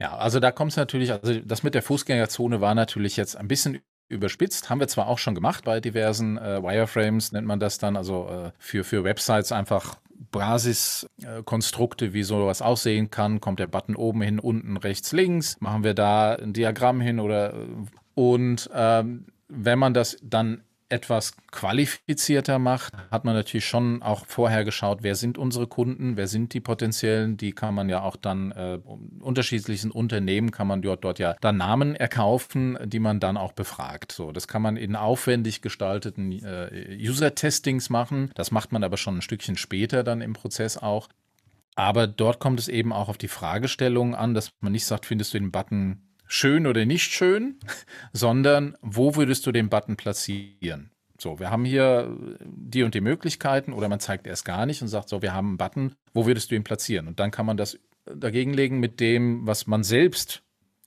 Ja, 0.01 0.17
also 0.17 0.41
da 0.41 0.53
kommt 0.53 0.73
es 0.73 0.77
natürlich, 0.77 1.13
also 1.13 1.41
das 1.41 1.63
mit 1.63 1.75
der 1.75 1.83
Fußgängerzone 1.83 2.61
war 2.61 2.75
natürlich 2.75 3.17
jetzt 3.17 3.37
ein 3.37 3.49
bisschen 3.49 3.81
überspitzt. 4.09 4.71
Haben 4.71 4.81
wir 4.81 4.89
zwar 4.89 5.09
auch 5.09 5.19
schon 5.19 5.35
gemacht 5.35 5.65
bei 5.65 5.81
diversen 5.81 6.39
äh, 6.39 6.63
Wireframes, 6.63 7.33
nennt 7.33 7.47
man 7.47 7.61
das 7.61 7.79
dann, 7.79 7.97
also 7.97 8.29
äh, 8.29 8.53
für, 8.59 8.85
für 8.85 9.05
Websites 9.05 9.53
einfach 9.53 9.99
Basiskonstrukte, 10.31 12.07
äh, 12.07 12.13
wie 12.13 12.23
sowas 12.23 12.63
aussehen 12.63 13.11
kann. 13.11 13.41
Kommt 13.41 13.61
der 13.61 13.67
Button 13.67 13.97
oben 13.97 14.23
hin, 14.23 14.39
unten, 14.39 14.77
rechts, 14.77 15.13
links. 15.13 15.61
Machen 15.61 15.85
wir 15.85 15.95
da 15.95 16.35
ein 16.35 16.53
Diagramm 16.53 17.01
hin 17.01 17.21
oder 17.21 17.55
äh, 17.55 17.67
und 18.15 18.69
ähm, 18.75 19.27
wenn 19.49 19.79
man 19.79 19.95
das 19.95 20.17
dann 20.23 20.63
etwas 20.89 21.35
qualifizierter 21.51 22.59
macht, 22.59 22.95
hat 23.11 23.25
man 23.25 23.35
natürlich 23.35 23.67
schon 23.67 24.03
auch 24.03 24.27
vorher 24.27 24.65
geschaut, 24.65 25.03
wer 25.03 25.15
sind 25.15 25.39
unsere 25.39 25.67
Kunden, 25.67 26.17
wer 26.17 26.29
sind 26.29 26.55
die 26.55 26.61
potenziellen, 26.61 27.37
die 27.37 27.53
kann 27.53 27.75
man 27.75 27.89
ja 27.89 28.03
auch 28.03 28.17
dann 28.17 28.53
äh, 28.53 28.79
unterschiedlichen 29.21 29.91
Unternehmen 29.91 30.51
kann 30.51 30.67
man 30.67 30.83
dort, 30.83 31.05
dort 31.05 31.19
ja 31.19 31.35
dann 31.41 31.59
Namen 31.59 31.95
erkaufen, 31.95 32.79
die 32.85 33.01
man 33.01 33.21
dann 33.21 33.37
auch 33.37 33.53
befragt. 33.53 34.13
So, 34.13 34.33
das 34.33 34.49
kann 34.49 34.63
man 34.63 34.77
in 34.77 34.97
aufwendig 34.97 35.63
gestalteten 35.63 36.33
äh, 36.33 36.97
User-Testings 36.99 37.91
machen. 37.91 38.31
Das 38.35 38.51
macht 38.51 38.73
man 38.73 38.85
aber 38.85 38.97
schon 38.97 39.19
ein 39.19 39.23
Stückchen 39.23 39.57
später 39.57 40.03
dann 40.03 40.21
im 40.21 40.33
Prozess 40.33 40.79
auch. 40.79 41.09
Aber 41.75 42.09
dort 42.09 42.41
kommt 42.41 42.59
es 42.59 42.67
eben 42.67 42.93
auch 42.93 43.09
auf 43.09 43.19
die 43.19 43.29
Fragestellung 43.29 44.15
an, 44.15 44.35
dass 44.35 44.51
man 44.61 44.73
nicht 44.73 44.85
sagt, 44.85 45.07
findest 45.07 45.33
du 45.35 45.39
den 45.39 45.53
Button 45.53 46.08
schön 46.29 46.67
oder 46.67 46.85
nicht 46.85 47.11
schön, 47.13 47.59
sondern 48.13 48.77
wo 48.81 49.17
würdest 49.17 49.47
du 49.47 49.53
den 49.53 49.69
Button 49.69 49.97
platzieren? 49.97 50.91
So, 51.21 51.41
wir 51.41 51.51
haben 51.51 51.65
hier 51.65 52.17
die 52.45 52.85
und 52.85 52.95
die 52.95 53.01
Möglichkeiten 53.01 53.73
oder 53.73 53.89
man 53.89 53.99
zeigt 53.99 54.29
erst 54.29 54.45
gar 54.45 54.67
nicht 54.67 54.83
und 54.83 54.89
sagt 54.89 55.09
so, 55.09 55.21
wir 55.21 55.35
haben 55.35 55.49
einen 55.49 55.59
Button, 55.59 55.95
wo 56.15 56.27
würdest 56.27 56.51
du 56.51 56.55
ihn 56.55 56.63
platzieren? 56.63 57.09
Und 57.09 57.19
dann 57.19 57.33
kann 57.33 57.45
man 57.45 57.57
das 57.57 57.79
dagegenlegen 58.07 58.79
mit 58.79 59.01
dem, 59.01 59.45
was 59.45 59.67
man 59.67 59.83
selbst 59.83 60.43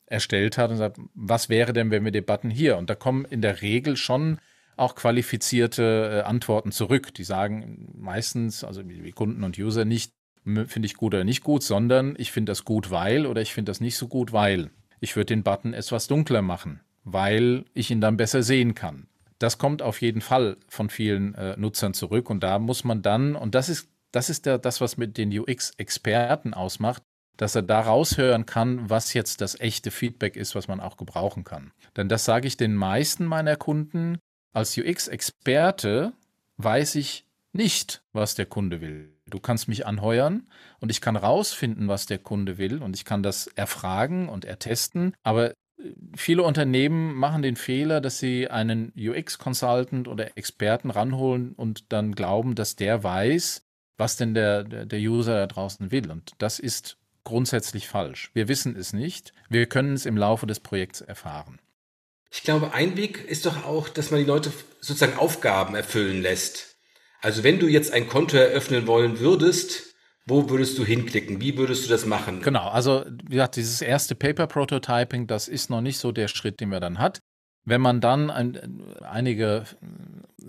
erstellt 0.06 0.58
hat 0.58 0.72
und 0.72 0.78
sagt, 0.78 0.98
was 1.14 1.50
wäre 1.50 1.74
denn, 1.74 1.92
wenn 1.92 2.06
wir 2.06 2.12
den 2.12 2.26
Button 2.26 2.50
hier? 2.50 2.78
Und 2.78 2.90
da 2.90 2.96
kommen 2.96 3.26
in 3.26 3.42
der 3.42 3.62
Regel 3.62 3.98
schon 3.98 4.40
auch 4.78 4.96
qualifizierte 4.96 6.24
äh, 6.24 6.28
Antworten 6.28 6.72
zurück. 6.72 7.14
Die 7.14 7.24
sagen 7.24 7.94
meistens, 7.98 8.64
also 8.64 8.88
wie 8.88 9.12
Kunden 9.12 9.44
und 9.44 9.58
User 9.58 9.86
nicht, 9.86 10.14
finde 10.44 10.86
ich 10.86 10.96
gut 10.96 11.14
oder 11.14 11.24
nicht 11.24 11.44
gut, 11.44 11.62
sondern 11.64 12.16
ich 12.18 12.32
finde 12.32 12.52
das 12.52 12.66
gut, 12.66 12.90
weil 12.90 13.26
oder 13.26 13.42
ich 13.42 13.54
finde 13.54 13.70
das 13.70 13.82
nicht 13.82 13.98
so 13.98 14.08
gut, 14.08 14.34
weil. 14.34 14.72
Ich 15.02 15.16
würde 15.16 15.34
den 15.34 15.44
Button 15.44 15.74
etwas 15.74 16.08
dunkler 16.08 16.42
machen, 16.42 16.80
weil 17.04 17.66
ich 17.74 17.92
ihn 17.92 18.02
dann 18.02 18.16
besser 18.18 18.44
sehen 18.44 18.76
kann. 18.76 19.08
Das 19.40 19.58
kommt 19.58 19.82
auf 19.82 20.00
jeden 20.02 20.22
Fall 20.22 20.58
von 20.70 20.92
vielen 20.92 21.34
äh, 21.34 21.58
Nutzern 21.58 21.96
zurück 21.96 22.30
und 22.30 22.42
da 22.42 22.60
muss 22.60 22.84
man 22.84 23.02
dann, 23.02 23.36
und 23.36 23.56
das 23.56 23.68
ist, 23.68 23.90
das 24.12 24.30
ist 24.30 24.46
der, 24.46 24.60
das, 24.60 24.80
was 24.80 24.98
mit 24.98 25.18
den 25.18 25.38
UX-Experten 25.38 26.54
ausmacht, 26.54 27.02
dass 27.38 27.56
er 27.56 27.64
da 27.64 27.82
raushören 27.82 28.46
kann, 28.46 28.92
was 28.92 29.16
jetzt 29.16 29.42
das 29.42 29.60
echte 29.60 29.90
Feedback 29.90 30.36
ist, 30.36 30.54
was 30.54 30.68
man 30.68 30.80
auch 30.80 30.96
gebrauchen 30.96 31.44
kann. 31.44 31.72
Denn 31.98 32.08
das 32.08 32.24
sage 32.24 32.48
ich 32.48 32.56
den 32.56 32.76
meisten 32.76 33.26
meiner 33.26 33.56
Kunden, 33.56 34.20
als 34.54 34.78
UX-Experte 34.78 36.14
weiß 36.58 36.94
ich 36.94 37.26
nicht, 37.52 38.04
was 38.14 38.36
der 38.36 38.46
Kunde 38.46 38.80
will. 38.82 39.18
Du 39.32 39.40
kannst 39.40 39.68
mich 39.68 39.86
anheuern 39.86 40.48
und 40.80 40.92
ich 40.92 41.02
kann 41.02 41.16
rausfinden, 41.16 41.88
was 41.88 42.06
der 42.06 42.20
Kunde 42.20 42.58
will 42.58 42.82
und 42.84 42.96
ich 42.96 43.06
kann 43.06 43.24
das 43.24 43.48
erfragen 43.48 44.30
und 44.30 44.46
ertesten. 44.46 45.14
Aber 45.24 45.52
äh, 45.52 45.56
viele 46.16 46.44
Unternehmen 46.44 47.16
machen 47.16 47.42
den 47.42 47.56
Fehler, 47.56 48.02
dass 48.02 48.20
sie 48.20 48.50
einen 48.50 48.94
UX-Consultant 48.96 50.08
oder 50.08 50.38
Experten 50.38 50.92
ranholen 50.92 51.54
und 51.54 51.92
dann 51.92 52.14
glauben, 52.14 52.56
dass 52.56 52.76
der 52.76 53.04
weiß, 53.04 53.64
was 53.98 54.18
denn 54.18 54.34
der, 54.34 54.64
der, 54.64 54.86
der 54.86 55.00
User 55.00 55.36
da 55.36 55.48
draußen 55.48 55.92
will. 55.92 56.12
Und 56.12 56.32
das 56.38 56.60
ist 56.60 56.98
grundsätzlich 57.24 57.88
falsch. 57.88 58.32
Wir 58.34 58.48
wissen 58.48 58.76
es 58.76 58.94
nicht. 58.94 59.34
Wir 59.50 59.68
können 59.68 59.94
es 59.94 60.06
im 60.06 60.18
Laufe 60.18 60.48
des 60.48 60.60
Projekts 60.60 61.02
erfahren. 61.02 61.60
Ich 62.32 62.44
glaube, 62.44 62.74
ein 62.74 62.96
Weg 62.96 63.26
ist 63.26 63.46
doch 63.46 63.66
auch, 63.66 63.90
dass 63.90 64.10
man 64.10 64.22
die 64.22 64.26
Leute 64.26 64.52
sozusagen 64.80 65.18
Aufgaben 65.18 65.76
erfüllen 65.76 66.22
lässt. 66.22 66.71
Also 67.22 67.44
wenn 67.44 67.60
du 67.60 67.68
jetzt 67.68 67.94
ein 67.94 68.08
Konto 68.08 68.36
eröffnen 68.36 68.88
wollen 68.88 69.20
würdest, 69.20 69.94
wo 70.26 70.50
würdest 70.50 70.78
du 70.78 70.86
hinklicken? 70.86 71.42
Wie 71.42 71.58
würdest 71.58 71.86
du 71.86 71.90
das 71.90 72.06
machen? 72.06 72.42
Genau, 72.42 72.68
also 72.70 73.06
wie 73.24 73.36
gesagt, 73.36 73.56
dieses 73.56 73.82
erste 73.82 74.16
Paper 74.16 74.48
Prototyping, 74.48 75.28
das 75.28 75.48
ist 75.48 75.70
noch 75.70 75.82
nicht 75.82 75.98
so 75.98 76.12
der 76.12 76.28
Schritt, 76.28 76.60
den 76.60 76.70
man 76.70 76.82
dann 76.82 77.00
hat. 77.00 77.20
Wenn 77.64 77.82
man 77.82 78.02
dann 78.02 78.32
ein, 78.32 78.84
einige 79.02 79.66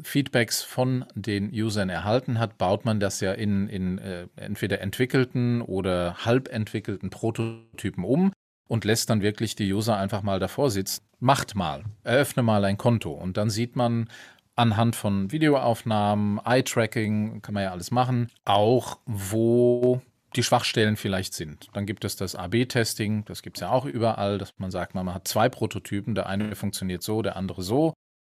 Feedbacks 0.03 0.63
von 0.63 1.05
den 1.15 1.51
Usern 1.53 1.91
erhalten 1.91 2.39
hat, 2.39 2.57
baut 2.57 2.87
man 2.87 3.01
das 3.01 3.21
ja 3.21 3.33
in, 3.33 3.69
in 3.69 3.99
äh, 3.99 4.29
entweder 4.37 4.81
entwickelten 4.81 5.61
oder 5.61 6.17
halb 6.25 6.49
entwickelten 6.51 7.11
Prototypen 7.11 8.05
um 8.05 8.33
und 8.67 8.85
lässt 8.87 9.11
dann 9.11 9.21
wirklich 9.21 9.55
die 9.55 9.71
User 9.71 9.99
einfach 9.99 10.23
mal 10.23 10.39
davor 10.39 10.71
sitzen. 10.71 11.03
Macht 11.21 11.55
mal, 11.55 11.85
eröffne 12.03 12.43
mal 12.43 12.65
ein 12.65 12.79
Konto 12.79 13.13
und 13.13 13.37
dann 13.37 13.51
sieht 13.51 13.77
man 13.77 14.09
anhand 14.57 14.97
von 14.97 15.33
Videoaufnahmen, 15.33 16.41
Eye-Tracking, 16.45 17.43
kann 17.43 17.55
man 17.55 17.65
ja 17.65 17.71
alles 17.71 17.91
machen, 17.91 18.31
auch 18.45 18.99
wo 19.07 20.01
die 20.37 20.43
Schwachstellen 20.43 20.97
vielleicht 20.97 21.35
sind. 21.35 21.69
Dann 21.75 21.87
gibt 21.87 22.05
es 22.05 22.17
das 22.17 22.35
AB-Testing, 22.35 23.25
das 23.27 23.43
gibt 23.43 23.59
es 23.59 23.61
ja 23.63 23.71
auch 23.71 23.85
überall, 23.85 24.39
dass 24.39 24.55
man 24.59 24.71
sagt, 24.71 24.95
man 24.95 25.13
hat 25.13 25.29
zwei 25.29 25.49
Prototypen, 25.49 26.15
der 26.15 26.27
eine 26.27 26.55
funktioniert 26.55 27.03
so, 27.03 27.23
der 27.23 27.37
andere 27.37 27.63
so. 27.63 27.93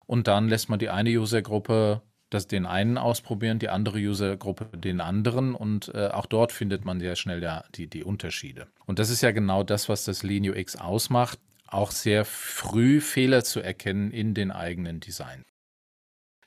Und 0.06 0.26
dann 0.26 0.48
lässt 0.48 0.68
man 0.68 0.78
die 0.78 0.90
eine 0.90 1.10
Usergruppe 1.10 2.02
den 2.50 2.66
einen 2.66 2.98
ausprobieren, 2.98 3.60
die 3.60 3.68
andere 3.68 3.98
Usergruppe 3.98 4.76
den 4.76 5.00
anderen 5.00 5.54
und 5.54 5.94
äh, 5.94 6.08
auch 6.08 6.26
dort 6.26 6.50
findet 6.50 6.84
man 6.84 6.98
sehr 6.98 7.14
schnell 7.14 7.40
ja 7.40 7.62
die, 7.76 7.86
die 7.86 8.02
Unterschiede. 8.02 8.66
Und 8.86 8.98
das 8.98 9.10
ist 9.10 9.22
ja 9.22 9.30
genau 9.30 9.62
das, 9.62 9.88
was 9.88 10.04
das 10.04 10.24
Lean 10.24 10.48
UX 10.48 10.74
ausmacht, 10.74 11.38
auch 11.68 11.92
sehr 11.92 12.24
früh 12.24 13.00
Fehler 13.00 13.44
zu 13.44 13.60
erkennen 13.60 14.10
in 14.10 14.34
den 14.34 14.50
eigenen 14.50 14.98
Design. 14.98 15.44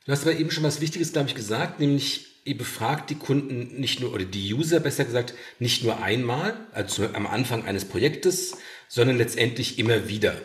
Du 0.08 0.14
hast 0.14 0.22
aber 0.24 0.40
eben 0.40 0.52
schon 0.52 0.64
was 0.64 0.80
Wichtiges, 0.80 1.12
glaube 1.12 1.28
ich, 1.28 1.36
gesagt, 1.36 1.82
nämlich 1.82 2.28
ihr 2.46 2.58
befragt 2.58 3.10
die 3.10 3.16
Kunden 3.16 3.78
nicht 3.78 4.00
nur, 4.00 4.14
oder 4.14 4.24
die 4.24 4.54
User 4.54 4.80
besser 4.80 5.04
gesagt, 5.04 5.34
nicht 5.60 5.84
nur 5.84 6.02
einmal, 6.02 6.56
also 6.72 7.10
am 7.12 7.28
Anfang 7.28 7.66
eines 7.66 7.84
Projektes, 7.84 8.58
sondern 8.88 9.18
letztendlich 9.18 9.78
immer 9.80 10.08
wieder. 10.08 10.42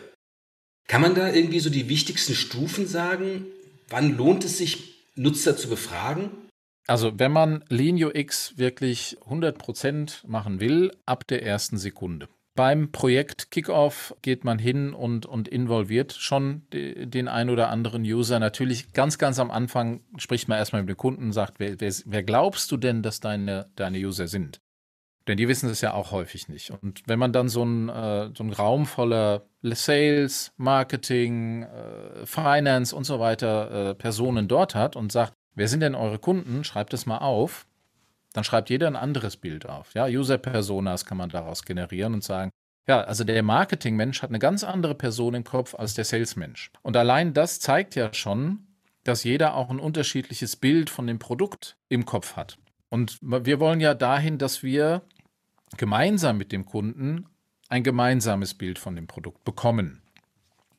Kann 0.89 1.01
man 1.01 1.15
da 1.15 1.31
irgendwie 1.31 1.61
so 1.61 1.69
die 1.69 1.87
wichtigsten 1.87 2.35
Stufen 2.35 2.87
sagen? 2.87 3.45
Wann 3.87 4.17
lohnt 4.17 4.43
es 4.43 4.57
sich, 4.57 5.05
Nutzer 5.15 5.55
zu 5.55 5.69
befragen? 5.69 6.31
Also 6.85 7.17
wenn 7.17 7.31
man 7.31 7.63
Lean 7.69 8.03
UX 8.03 8.57
wirklich 8.57 9.15
100% 9.25 10.27
machen 10.27 10.59
will, 10.59 10.91
ab 11.05 11.25
der 11.27 11.41
ersten 11.43 11.77
Sekunde. 11.77 12.27
Beim 12.55 12.91
Projekt 12.91 13.49
Kickoff 13.49 14.15
geht 14.21 14.43
man 14.43 14.59
hin 14.59 14.93
und, 14.93 15.25
und 15.25 15.47
involviert 15.47 16.13
schon 16.13 16.61
den 16.71 17.27
ein 17.27 17.49
oder 17.49 17.69
anderen 17.69 18.03
User. 18.03 18.39
Natürlich 18.39 18.93
ganz, 18.93 19.17
ganz 19.17 19.39
am 19.39 19.49
Anfang 19.49 20.01
spricht 20.17 20.47
man 20.47 20.59
erstmal 20.59 20.83
mit 20.83 20.89
dem 20.89 20.97
Kunden 20.97 21.23
und 21.23 21.33
sagt, 21.33 21.59
wer, 21.59 21.79
wer, 21.79 21.91
wer 22.05 22.23
glaubst 22.23 22.71
du 22.71 22.77
denn, 22.77 23.01
dass 23.01 23.19
deine, 23.19 23.71
deine 23.75 23.97
User 23.97 24.27
sind? 24.27 24.61
Denn 25.27 25.37
die 25.37 25.47
wissen 25.47 25.69
es 25.69 25.81
ja 25.81 25.93
auch 25.93 26.11
häufig 26.11 26.49
nicht. 26.49 26.71
Und 26.71 27.01
wenn 27.07 27.17
man 27.17 27.31
dann 27.31 27.47
so 27.47 27.61
einen, 27.61 27.89
äh, 27.89 28.29
so 28.35 28.43
einen 28.43 28.53
Raum 28.53 28.85
voller 28.85 29.45
Sales, 29.61 30.51
Marketing, 30.57 31.63
äh, 31.63 32.25
Finance 32.25 32.95
und 32.95 33.05
so 33.05 33.19
weiter 33.19 33.91
äh, 33.91 33.95
Personen 33.95 34.47
dort 34.47 34.75
hat 34.75 34.95
und 34.95 35.11
sagt, 35.11 35.33
wer 35.55 35.67
sind 35.67 35.79
denn 35.79 35.95
eure 35.95 36.19
Kunden? 36.19 36.63
Schreibt 36.63 36.93
es 36.93 37.05
mal 37.05 37.19
auf. 37.19 37.65
Dann 38.33 38.43
schreibt 38.43 38.69
jeder 38.69 38.87
ein 38.87 38.95
anderes 38.95 39.37
Bild 39.37 39.67
auf. 39.67 39.93
Ja, 39.93 40.05
User-Personas 40.05 41.05
kann 41.05 41.17
man 41.17 41.29
daraus 41.29 41.63
generieren 41.63 42.13
und 42.15 42.23
sagen, 42.23 42.49
ja, 42.87 43.01
also 43.01 43.23
der 43.23 43.41
Marketing-Mensch 43.43 44.21
hat 44.21 44.29
eine 44.29 44.39
ganz 44.39 44.63
andere 44.63 44.95
Person 44.95 45.35
im 45.35 45.43
Kopf 45.43 45.73
als 45.75 45.93
der 45.93 46.03
Sales-Mensch. 46.03 46.71
Und 46.81 46.97
allein 46.97 47.33
das 47.33 47.59
zeigt 47.59 47.95
ja 47.95 48.13
schon, 48.13 48.67
dass 49.03 49.23
jeder 49.23 49.55
auch 49.55 49.69
ein 49.69 49.79
unterschiedliches 49.79 50.55
Bild 50.55 50.89
von 50.89 51.07
dem 51.07 51.19
Produkt 51.19 51.77
im 51.89 52.05
Kopf 52.05 52.35
hat. 52.35 52.57
Und 52.89 53.19
wir 53.21 53.59
wollen 53.59 53.79
ja 53.79 53.93
dahin, 53.93 54.37
dass 54.37 54.63
wir 54.63 55.01
gemeinsam 55.77 56.37
mit 56.37 56.51
dem 56.51 56.65
Kunden 56.65 57.27
ein 57.69 57.83
gemeinsames 57.83 58.53
Bild 58.53 58.79
von 58.79 58.95
dem 58.95 59.07
Produkt 59.07 59.43
bekommen 59.43 60.01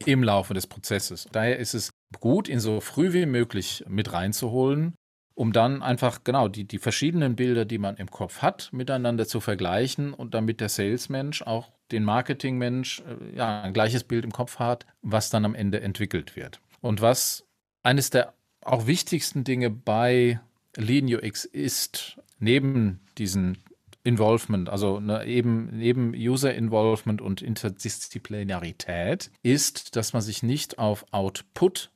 im 0.04 0.23
Laufe 0.23 0.54
des 0.54 0.66
Prozesses. 0.66 1.26
Daher 1.32 1.58
ist 1.58 1.75
es 1.75 1.90
gut, 2.20 2.49
ihn 2.49 2.61
so 2.61 2.80
früh 2.80 3.12
wie 3.12 3.26
möglich 3.26 3.84
mit 3.88 4.12
reinzuholen, 4.12 4.94
um 5.34 5.52
dann 5.52 5.82
einfach 5.82 6.22
genau 6.24 6.48
die, 6.48 6.64
die 6.64 6.78
verschiedenen 6.78 7.36
Bilder, 7.36 7.64
die 7.64 7.78
man 7.78 7.96
im 7.96 8.10
Kopf 8.10 8.42
hat, 8.42 8.68
miteinander 8.72 9.26
zu 9.26 9.40
vergleichen 9.40 10.14
und 10.14 10.34
damit 10.34 10.60
der 10.60 10.68
Salesmensch 10.68 11.42
auch 11.42 11.72
den 11.90 12.04
Marketingmensch 12.04 13.00
äh, 13.00 13.36
ja, 13.36 13.62
ein 13.62 13.74
gleiches 13.74 14.04
Bild 14.04 14.24
im 14.24 14.32
Kopf 14.32 14.58
hat, 14.58 14.86
was 15.02 15.30
dann 15.30 15.44
am 15.44 15.54
Ende 15.54 15.80
entwickelt 15.80 16.36
wird. 16.36 16.60
Und 16.80 17.00
was 17.00 17.46
eines 17.82 18.10
der 18.10 18.34
auch 18.60 18.86
wichtigsten 18.86 19.44
Dinge 19.44 19.70
bei 19.70 20.40
Lean 20.76 21.12
UX 21.12 21.44
ist, 21.44 22.18
neben 22.38 23.00
diesen 23.18 23.58
Involvement, 24.04 24.68
also 24.68 25.00
ne, 25.00 25.24
eben 25.24 25.70
neben 25.72 26.12
User 26.14 26.54
Involvement 26.54 27.22
und 27.22 27.40
Interdisziplinarität, 27.42 29.30
ist, 29.42 29.96
dass 29.96 30.12
man 30.12 30.22
sich 30.22 30.42
nicht 30.42 30.78
auf 30.78 31.06
Output 31.10 31.90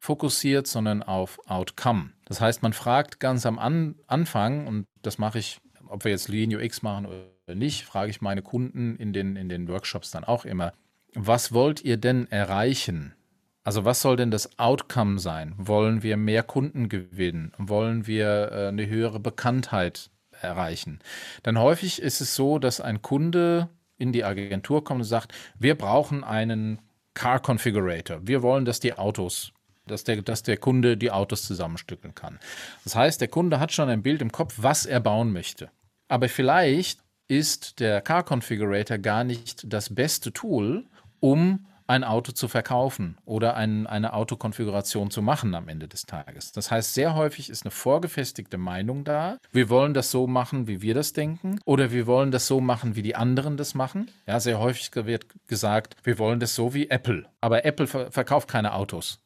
fokussiert, 0.00 0.66
sondern 0.66 1.02
auf 1.02 1.38
Outcome. 1.46 2.10
Das 2.24 2.40
heißt, 2.40 2.62
man 2.62 2.72
fragt 2.72 3.20
ganz 3.20 3.46
am 3.46 3.58
An 3.58 3.94
Anfang, 4.06 4.66
und 4.66 4.86
das 5.02 5.18
mache 5.18 5.38
ich, 5.38 5.60
ob 5.86 6.04
wir 6.04 6.10
jetzt 6.10 6.28
Lean 6.28 6.54
UX 6.54 6.82
machen 6.82 7.06
oder 7.06 7.54
nicht, 7.54 7.84
frage 7.84 8.10
ich 8.10 8.20
meine 8.20 8.42
Kunden 8.42 8.96
in 8.96 9.12
den, 9.12 9.36
in 9.36 9.48
den 9.48 9.68
Workshops 9.68 10.10
dann 10.10 10.24
auch 10.24 10.44
immer, 10.44 10.72
was 11.14 11.52
wollt 11.52 11.84
ihr 11.84 11.98
denn 11.98 12.30
erreichen? 12.30 13.14
Also 13.62 13.84
was 13.84 14.00
soll 14.00 14.16
denn 14.16 14.30
das 14.30 14.58
Outcome 14.58 15.18
sein? 15.18 15.54
Wollen 15.58 16.02
wir 16.02 16.16
mehr 16.16 16.42
Kunden 16.42 16.88
gewinnen? 16.88 17.52
Wollen 17.58 18.06
wir 18.06 18.50
äh, 18.52 18.68
eine 18.68 18.86
höhere 18.86 19.20
Bekanntheit 19.20 20.10
erreichen. 20.40 21.00
Denn 21.44 21.58
häufig 21.58 22.00
ist 22.00 22.20
es 22.20 22.34
so, 22.34 22.58
dass 22.58 22.80
ein 22.80 23.02
Kunde 23.02 23.68
in 23.98 24.12
die 24.12 24.24
Agentur 24.24 24.82
kommt 24.82 25.00
und 25.00 25.04
sagt, 25.04 25.34
wir 25.58 25.76
brauchen 25.76 26.24
einen 26.24 26.80
Car 27.12 27.40
Configurator. 27.46 28.20
Wir 28.22 28.42
wollen, 28.42 28.64
dass 28.64 28.80
die 28.80 28.94
Autos, 28.94 29.52
dass 29.86 30.04
der, 30.04 30.22
dass 30.22 30.42
der 30.42 30.56
Kunde 30.56 30.96
die 30.96 31.10
Autos 31.10 31.42
zusammenstückeln 31.44 32.14
kann. 32.14 32.38
Das 32.84 32.94
heißt, 32.94 33.20
der 33.20 33.28
Kunde 33.28 33.60
hat 33.60 33.72
schon 33.72 33.88
ein 33.88 34.02
Bild 34.02 34.22
im 34.22 34.32
Kopf, 34.32 34.54
was 34.58 34.86
er 34.86 35.00
bauen 35.00 35.32
möchte. 35.32 35.70
Aber 36.08 36.28
vielleicht 36.28 37.00
ist 37.28 37.80
der 37.80 38.00
Car 38.00 38.24
Configurator 38.28 38.98
gar 38.98 39.24
nicht 39.24 39.72
das 39.72 39.94
beste 39.94 40.32
Tool, 40.32 40.86
um 41.20 41.66
ein 41.90 42.04
Auto 42.04 42.30
zu 42.30 42.46
verkaufen 42.46 43.18
oder 43.24 43.56
ein, 43.56 43.88
eine 43.88 44.12
Autokonfiguration 44.12 45.10
zu 45.10 45.22
machen 45.22 45.56
am 45.56 45.68
Ende 45.68 45.88
des 45.88 46.06
Tages. 46.06 46.52
Das 46.52 46.70
heißt, 46.70 46.94
sehr 46.94 47.16
häufig 47.16 47.50
ist 47.50 47.64
eine 47.64 47.72
vorgefestigte 47.72 48.58
Meinung 48.58 49.02
da. 49.02 49.38
Wir 49.50 49.68
wollen 49.68 49.92
das 49.92 50.12
so 50.12 50.28
machen, 50.28 50.68
wie 50.68 50.82
wir 50.82 50.94
das 50.94 51.12
denken, 51.12 51.58
oder 51.64 51.90
wir 51.90 52.06
wollen 52.06 52.30
das 52.30 52.46
so 52.46 52.60
machen, 52.60 52.94
wie 52.94 53.02
die 53.02 53.16
anderen 53.16 53.56
das 53.56 53.74
machen. 53.74 54.08
Ja, 54.26 54.38
sehr 54.38 54.60
häufig 54.60 54.90
wird 54.94 55.26
gesagt, 55.48 55.96
wir 56.04 56.18
wollen 56.20 56.38
das 56.38 56.54
so 56.54 56.74
wie 56.74 56.88
Apple. 56.88 57.26
Aber 57.40 57.64
Apple 57.64 57.88
ver 57.88 58.12
verkauft 58.12 58.48
keine 58.48 58.74
Autos. 58.74 59.18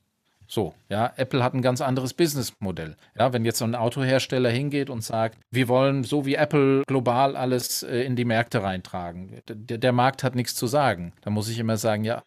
So, 0.46 0.74
ja, 0.88 1.12
Apple 1.16 1.42
hat 1.42 1.54
ein 1.54 1.62
ganz 1.62 1.80
anderes 1.80 2.14
Businessmodell. 2.14 2.96
Ja, 3.18 3.32
wenn 3.32 3.44
jetzt 3.44 3.58
so 3.58 3.64
ein 3.64 3.74
Autohersteller 3.74 4.50
hingeht 4.50 4.90
und 4.90 5.02
sagt, 5.02 5.38
wir 5.50 5.68
wollen 5.68 6.04
so 6.04 6.26
wie 6.26 6.34
Apple 6.34 6.82
global 6.86 7.36
alles 7.36 7.82
äh, 7.82 8.00
in 8.02 8.16
die 8.16 8.24
Märkte 8.24 8.62
reintragen, 8.62 9.40
der, 9.48 9.78
der 9.78 9.92
Markt 9.92 10.22
hat 10.22 10.34
nichts 10.34 10.54
zu 10.54 10.66
sagen. 10.66 11.12
Da 11.22 11.30
muss 11.30 11.48
ich 11.48 11.58
immer 11.58 11.76
sagen, 11.76 12.04
ja, 12.04 12.22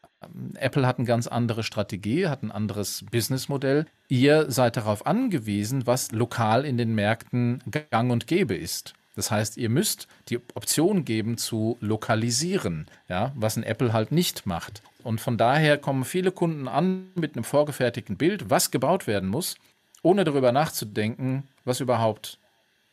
Apple 0.55 0.87
hat 0.87 0.97
eine 0.97 1.07
ganz 1.07 1.27
andere 1.27 1.63
Strategie, 1.63 2.27
hat 2.27 2.43
ein 2.43 2.51
anderes 2.51 3.05
Businessmodell. 3.11 3.85
Ihr 4.07 4.49
seid 4.49 4.77
darauf 4.77 5.05
angewiesen, 5.05 5.85
was 5.85 6.11
lokal 6.11 6.65
in 6.65 6.77
den 6.77 6.95
Märkten 6.95 7.61
gang 7.91 8.11
und 8.11 8.27
gäbe 8.27 8.55
ist. 8.55 8.93
Das 9.17 9.31
heißt, 9.31 9.57
ihr 9.57 9.69
müsst 9.69 10.07
die 10.29 10.37
Option 10.53 11.03
geben 11.03 11.37
zu 11.37 11.75
lokalisieren, 11.81 12.85
ja, 13.09 13.31
was 13.35 13.57
ein 13.57 13.63
Apple 13.63 13.91
halt 13.91 14.11
nicht 14.11 14.45
macht. 14.45 14.83
Und 15.03 15.21
von 15.21 15.37
daher 15.37 15.77
kommen 15.77 16.05
viele 16.05 16.31
Kunden 16.31 16.67
an 16.67 17.07
mit 17.15 17.35
einem 17.35 17.43
vorgefertigten 17.43 18.17
Bild, 18.17 18.49
was 18.49 18.71
gebaut 18.71 19.07
werden 19.07 19.29
muss, 19.29 19.55
ohne 20.01 20.23
darüber 20.23 20.51
nachzudenken, 20.51 21.47
was 21.65 21.79
überhaupt 21.79 22.39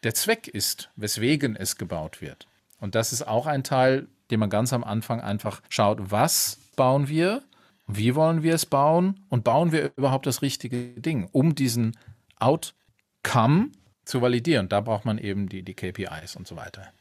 der 0.02 0.14
Zweck 0.14 0.48
ist, 0.48 0.90
weswegen 0.96 1.56
es 1.56 1.76
gebaut 1.76 2.20
wird. 2.20 2.46
Und 2.80 2.94
das 2.94 3.12
ist 3.12 3.26
auch 3.26 3.46
ein 3.46 3.64
Teil, 3.64 4.06
den 4.30 4.40
man 4.40 4.50
ganz 4.50 4.72
am 4.72 4.84
Anfang 4.84 5.20
einfach 5.20 5.62
schaut, 5.68 6.10
was 6.10 6.58
bauen 6.76 7.08
wir, 7.08 7.42
wie 7.86 8.14
wollen 8.14 8.42
wir 8.42 8.54
es 8.54 8.66
bauen 8.66 9.20
und 9.28 9.44
bauen 9.44 9.72
wir 9.72 9.92
überhaupt 9.96 10.26
das 10.26 10.42
richtige 10.42 10.76
Ding, 11.00 11.28
um 11.32 11.54
diesen 11.54 11.96
Outcome 12.38 13.70
zu 14.04 14.22
validieren. 14.22 14.68
Da 14.68 14.80
braucht 14.80 15.04
man 15.04 15.18
eben 15.18 15.48
die, 15.48 15.62
die 15.62 15.74
KPIs 15.74 16.36
und 16.36 16.46
so 16.46 16.56
weiter. 16.56 16.92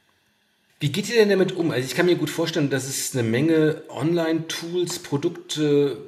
Wie 0.80 0.90
geht 0.90 1.08
ihr 1.08 1.16
denn 1.16 1.30
damit 1.30 1.52
um? 1.52 1.70
Also 1.70 1.86
ich 1.86 1.94
kann 1.94 2.06
mir 2.06 2.16
gut 2.16 2.30
vorstellen, 2.30 2.70
dass 2.70 2.88
es 2.88 3.14
eine 3.14 3.22
Menge 3.22 3.82
Online-Tools, 3.88 4.98
Produkte 5.00 5.98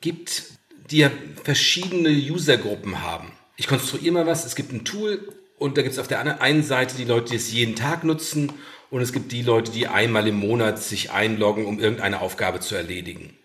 gibt, 0.00 0.44
die 0.90 0.98
ja 0.98 1.10
verschiedene 1.42 2.10
Usergruppen 2.10 3.02
haben. 3.02 3.32
Ich 3.56 3.66
konstruiere 3.66 4.14
mal 4.14 4.26
was, 4.26 4.44
es 4.44 4.56
gibt 4.56 4.72
ein 4.72 4.84
Tool 4.84 5.20
und 5.58 5.76
da 5.76 5.82
gibt 5.82 5.92
es 5.92 5.98
auf 5.98 6.08
der 6.08 6.40
einen 6.40 6.62
Seite 6.62 6.96
die 6.96 7.04
Leute, 7.04 7.30
die 7.30 7.36
es 7.36 7.52
jeden 7.52 7.76
Tag 7.76 8.04
nutzen 8.04 8.52
und 8.90 9.00
es 9.00 9.12
gibt 9.12 9.32
die 9.32 9.42
Leute, 9.42 9.72
die 9.72 9.88
einmal 9.88 10.26
im 10.28 10.36
Monat 10.36 10.82
sich 10.82 11.10
einloggen, 11.10 11.66
um 11.66 11.80
irgendeine 11.80 12.20
Aufgabe 12.20 12.60
zu 12.60 12.74
erledigen. 12.74 13.36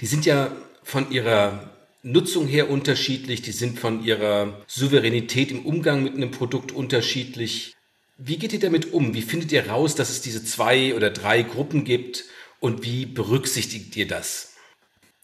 Die 0.00 0.06
sind 0.06 0.26
ja 0.26 0.52
von 0.82 1.10
ihrer 1.10 1.70
Nutzung 2.02 2.46
her 2.46 2.70
unterschiedlich, 2.70 3.42
die 3.42 3.52
sind 3.52 3.78
von 3.78 4.04
ihrer 4.04 4.60
Souveränität 4.66 5.52
im 5.52 5.64
Umgang 5.64 6.02
mit 6.02 6.14
einem 6.14 6.30
Produkt 6.30 6.72
unterschiedlich. 6.72 7.74
Wie 8.18 8.36
geht 8.36 8.52
ihr 8.52 8.60
damit 8.60 8.92
um? 8.92 9.14
Wie 9.14 9.22
findet 9.22 9.52
ihr 9.52 9.68
raus, 9.68 9.94
dass 9.94 10.10
es 10.10 10.20
diese 10.20 10.44
zwei 10.44 10.94
oder 10.94 11.10
drei 11.10 11.42
Gruppen 11.42 11.84
gibt 11.84 12.24
und 12.60 12.84
wie 12.84 13.06
berücksichtigt 13.06 13.96
ihr 13.96 14.06
das? 14.06 14.54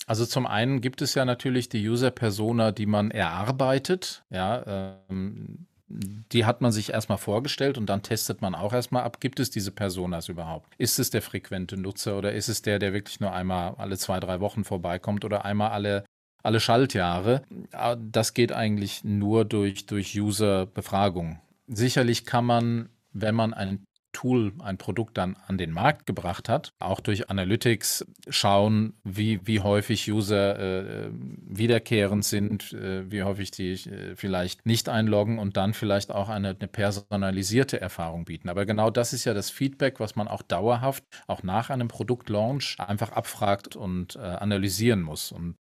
Also 0.06 0.24
zum 0.24 0.46
einen 0.46 0.80
gibt 0.80 1.02
es 1.02 1.14
ja 1.14 1.24
natürlich 1.24 1.68
die 1.68 1.86
User-Persona, 1.86 2.72
die 2.72 2.86
man 2.86 3.10
erarbeitet. 3.10 4.24
Ja, 4.30 4.96
ähm, 5.10 5.66
die 5.88 6.44
hat 6.44 6.60
man 6.60 6.72
sich 6.72 6.92
erstmal 6.92 7.18
vorgestellt 7.18 7.78
und 7.78 7.86
dann 7.86 8.02
testet 8.02 8.42
man 8.42 8.54
auch 8.54 8.72
erstmal 8.72 9.04
ab, 9.04 9.20
gibt 9.20 9.38
es 9.38 9.50
diese 9.50 9.70
Personas 9.70 10.28
überhaupt? 10.28 10.74
Ist 10.78 10.98
es 10.98 11.10
der 11.10 11.22
frequente 11.22 11.76
Nutzer 11.76 12.16
oder 12.16 12.32
ist 12.32 12.48
es 12.48 12.62
der, 12.62 12.78
der 12.78 12.92
wirklich 12.92 13.20
nur 13.20 13.32
einmal 13.32 13.74
alle 13.76 13.96
zwei, 13.98 14.18
drei 14.18 14.40
Wochen 14.40 14.64
vorbeikommt 14.64 15.24
oder 15.24 15.44
einmal 15.44 15.70
alle, 15.70 16.04
alle 16.42 16.60
Schaltjahre? 16.60 17.42
Ah, 17.72 17.96
das 17.96 18.34
geht 18.34 18.52
eigentlich 18.52 19.04
nur 19.04 19.44
durch, 19.44 19.86
durch 19.86 20.18
User-Befragung 20.18 21.38
sicherlich 21.68 22.24
kann 22.24 22.44
man, 22.44 22.88
wenn 23.12 23.34
man 23.34 23.54
ein 23.54 23.84
Tool, 24.12 24.52
ein 24.60 24.78
Produkt 24.78 25.18
dann 25.18 25.36
an 25.46 25.58
den 25.58 25.70
Markt 25.70 26.06
gebracht 26.06 26.48
hat, 26.48 26.72
auch 26.78 27.00
durch 27.00 27.28
Analytics 27.30 28.06
schauen, 28.28 28.94
wie, 29.04 29.46
wie 29.46 29.60
häufig 29.60 30.10
User 30.10 30.58
äh, 30.58 31.10
wiederkehrend 31.12 32.24
sind, 32.24 32.72
äh, 32.72 33.10
wie 33.10 33.22
häufig 33.22 33.50
die 33.50 33.72
äh, 33.74 34.16
vielleicht 34.16 34.66
nicht 34.66 34.88
einloggen 34.88 35.38
und 35.38 35.56
dann 35.56 35.74
vielleicht 35.74 36.10
auch 36.10 36.30
eine, 36.30 36.56
eine, 36.58 36.68
personalisierte 36.68 37.80
Erfahrung 37.80 38.24
bieten. 38.24 38.48
Aber 38.48 38.64
genau 38.66 38.90
das 38.90 39.12
ist 39.12 39.24
ja 39.24 39.34
das 39.34 39.50
Feedback, 39.50 40.00
was 40.00 40.16
man 40.16 40.26
auch 40.26 40.42
dauerhaft, 40.42 41.04
auch 41.26 41.42
nach 41.42 41.70
einem 41.70 41.88
Produktlaunch 41.88 42.76
einfach 42.78 43.12
abfragt 43.12 43.76
und 43.76 44.16
äh, 44.16 44.20
analysieren 44.20 45.02
muss. 45.02 45.32
Und 45.32 45.54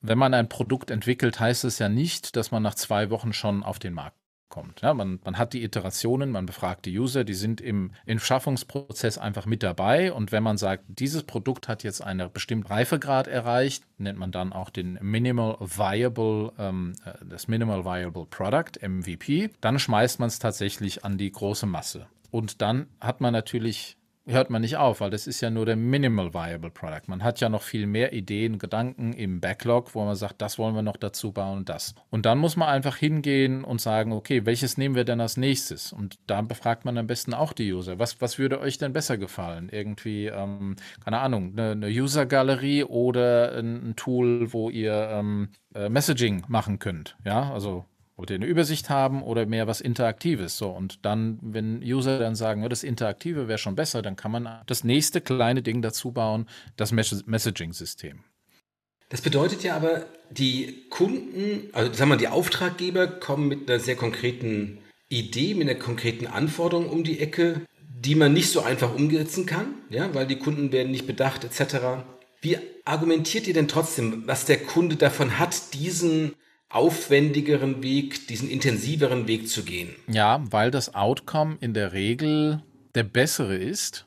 wenn 0.00 0.18
man 0.18 0.34
ein 0.34 0.48
Produkt 0.48 0.90
entwickelt, 0.90 1.40
heißt 1.40 1.64
es 1.64 1.80
ja 1.80 1.88
nicht, 1.88 2.36
dass 2.36 2.52
man 2.52 2.62
nach 2.62 2.76
zwei 2.76 3.10
Wochen 3.10 3.32
schon 3.32 3.64
auf 3.64 3.80
den 3.80 3.94
Markt 3.94 4.16
kommt. 4.48 4.80
Ja, 4.80 4.94
man, 4.94 5.20
man 5.24 5.38
hat 5.38 5.52
die 5.52 5.62
Iterationen, 5.62 6.30
man 6.30 6.46
befragt 6.46 6.86
die 6.86 6.98
User, 6.98 7.24
die 7.24 7.34
sind 7.34 7.60
im, 7.60 7.92
im 8.06 8.18
Schaffungsprozess 8.18 9.18
einfach 9.18 9.46
mit 9.46 9.62
dabei. 9.62 10.12
Und 10.12 10.32
wenn 10.32 10.42
man 10.42 10.56
sagt, 10.56 10.84
dieses 10.88 11.22
Produkt 11.22 11.68
hat 11.68 11.82
jetzt 11.82 12.02
einen 12.02 12.30
bestimmten 12.32 12.66
Reifegrad 12.66 13.28
erreicht, 13.28 13.84
nennt 13.98 14.18
man 14.18 14.32
dann 14.32 14.52
auch 14.52 14.70
den 14.70 14.98
Minimal 15.02 15.56
Viable, 15.60 16.52
ähm, 16.58 16.94
äh, 17.04 17.12
das 17.24 17.48
Minimal 17.48 17.84
Viable 17.84 18.26
Product, 18.26 18.80
MVP, 18.80 19.50
dann 19.60 19.78
schmeißt 19.78 20.20
man 20.20 20.28
es 20.28 20.38
tatsächlich 20.38 21.04
an 21.04 21.18
die 21.18 21.30
große 21.30 21.66
Masse. 21.66 22.06
Und 22.30 22.60
dann 22.60 22.86
hat 23.00 23.20
man 23.20 23.32
natürlich 23.32 23.96
hört 24.28 24.50
man 24.50 24.62
nicht 24.62 24.76
auf, 24.76 25.00
weil 25.00 25.10
das 25.10 25.26
ist 25.26 25.40
ja 25.40 25.50
nur 25.50 25.66
der 25.66 25.76
Minimal 25.76 26.34
Viable 26.34 26.70
Product. 26.70 27.02
Man 27.06 27.24
hat 27.24 27.40
ja 27.40 27.48
noch 27.48 27.62
viel 27.62 27.86
mehr 27.86 28.12
Ideen, 28.12 28.58
Gedanken 28.58 29.12
im 29.12 29.40
Backlog, 29.40 29.94
wo 29.94 30.04
man 30.04 30.16
sagt, 30.16 30.40
das 30.42 30.58
wollen 30.58 30.74
wir 30.74 30.82
noch 30.82 30.96
dazu 30.96 31.32
bauen 31.32 31.58
und 31.58 31.68
das. 31.68 31.94
Und 32.10 32.26
dann 32.26 32.38
muss 32.38 32.56
man 32.56 32.68
einfach 32.68 32.96
hingehen 32.96 33.64
und 33.64 33.80
sagen, 33.80 34.12
okay, 34.12 34.44
welches 34.46 34.76
nehmen 34.76 34.94
wir 34.94 35.04
denn 35.04 35.20
als 35.20 35.36
nächstes? 35.36 35.92
Und 35.92 36.18
da 36.26 36.42
befragt 36.42 36.84
man 36.84 36.98
am 36.98 37.06
besten 37.06 37.34
auch 37.34 37.52
die 37.52 37.72
User. 37.72 37.98
Was, 37.98 38.20
was 38.20 38.38
würde 38.38 38.60
euch 38.60 38.78
denn 38.78 38.92
besser 38.92 39.18
gefallen? 39.18 39.68
Irgendwie, 39.70 40.26
ähm, 40.26 40.76
keine 41.04 41.20
Ahnung, 41.20 41.52
eine, 41.56 41.72
eine 41.72 41.88
User-Galerie 41.88 42.84
oder 42.84 43.56
ein, 43.56 43.90
ein, 43.90 43.96
Tool, 43.96 44.52
wo 44.52 44.70
ihr 44.70 45.08
ähm, 45.10 45.48
äh, 45.74 45.88
Messaging 45.88 46.44
machen 46.48 46.78
könnt. 46.78 47.16
Ja, 47.24 47.52
also 47.52 47.84
Wollt 48.18 48.30
ihr 48.30 48.34
eine 48.34 48.46
Übersicht 48.46 48.90
haben 48.90 49.22
oder 49.22 49.46
mehr 49.46 49.68
was 49.68 49.80
Interaktives? 49.80 50.58
So, 50.58 50.70
und 50.70 51.04
dann, 51.06 51.38
wenn 51.40 51.84
User 51.84 52.18
dann 52.18 52.34
sagen, 52.34 52.68
das 52.68 52.82
Interaktive 52.82 53.46
wäre 53.46 53.58
schon 53.58 53.76
besser, 53.76 54.02
dann 54.02 54.16
kann 54.16 54.32
man 54.32 54.60
das 54.66 54.82
nächste 54.82 55.20
kleine 55.20 55.62
Ding 55.62 55.82
dazu 55.82 56.10
bauen, 56.10 56.48
das 56.76 56.90
Messaging-System. 56.90 58.24
Das 59.08 59.20
bedeutet 59.20 59.62
ja 59.62 59.76
aber, 59.76 60.04
die 60.30 60.88
Kunden, 60.90 61.70
also 61.72 61.92
sagen 61.92 62.10
wir, 62.10 62.16
die 62.16 62.26
Auftraggeber 62.26 63.06
kommen 63.06 63.46
mit 63.46 63.70
einer 63.70 63.78
sehr 63.78 63.94
konkreten 63.94 64.78
Idee, 65.08 65.54
mit 65.54 65.70
einer 65.70 65.78
konkreten 65.78 66.26
Anforderung 66.26 66.88
um 66.90 67.04
die 67.04 67.20
Ecke, 67.20 67.60
die 67.88 68.16
man 68.16 68.32
nicht 68.32 68.50
so 68.50 68.62
einfach 68.62 68.96
umsetzen 68.96 69.46
kann, 69.46 69.74
ja, 69.90 70.12
weil 70.12 70.26
die 70.26 70.40
Kunden 70.40 70.72
werden 70.72 70.90
nicht 70.90 71.06
bedacht 71.06 71.44
etc. 71.44 72.02
Wie 72.40 72.58
argumentiert 72.84 73.46
ihr 73.46 73.54
denn 73.54 73.68
trotzdem, 73.68 74.24
was 74.26 74.44
der 74.44 74.58
Kunde 74.58 74.96
davon 74.96 75.38
hat, 75.38 75.72
diesen 75.74 76.34
aufwendigeren 76.70 77.82
Weg, 77.82 78.28
diesen 78.28 78.50
intensiveren 78.50 79.26
Weg 79.26 79.48
zu 79.48 79.62
gehen. 79.64 79.94
Ja, 80.06 80.42
weil 80.50 80.70
das 80.70 80.94
Outcome 80.94 81.56
in 81.60 81.74
der 81.74 81.92
Regel 81.92 82.62
der 82.94 83.04
bessere 83.04 83.56
ist. 83.56 84.06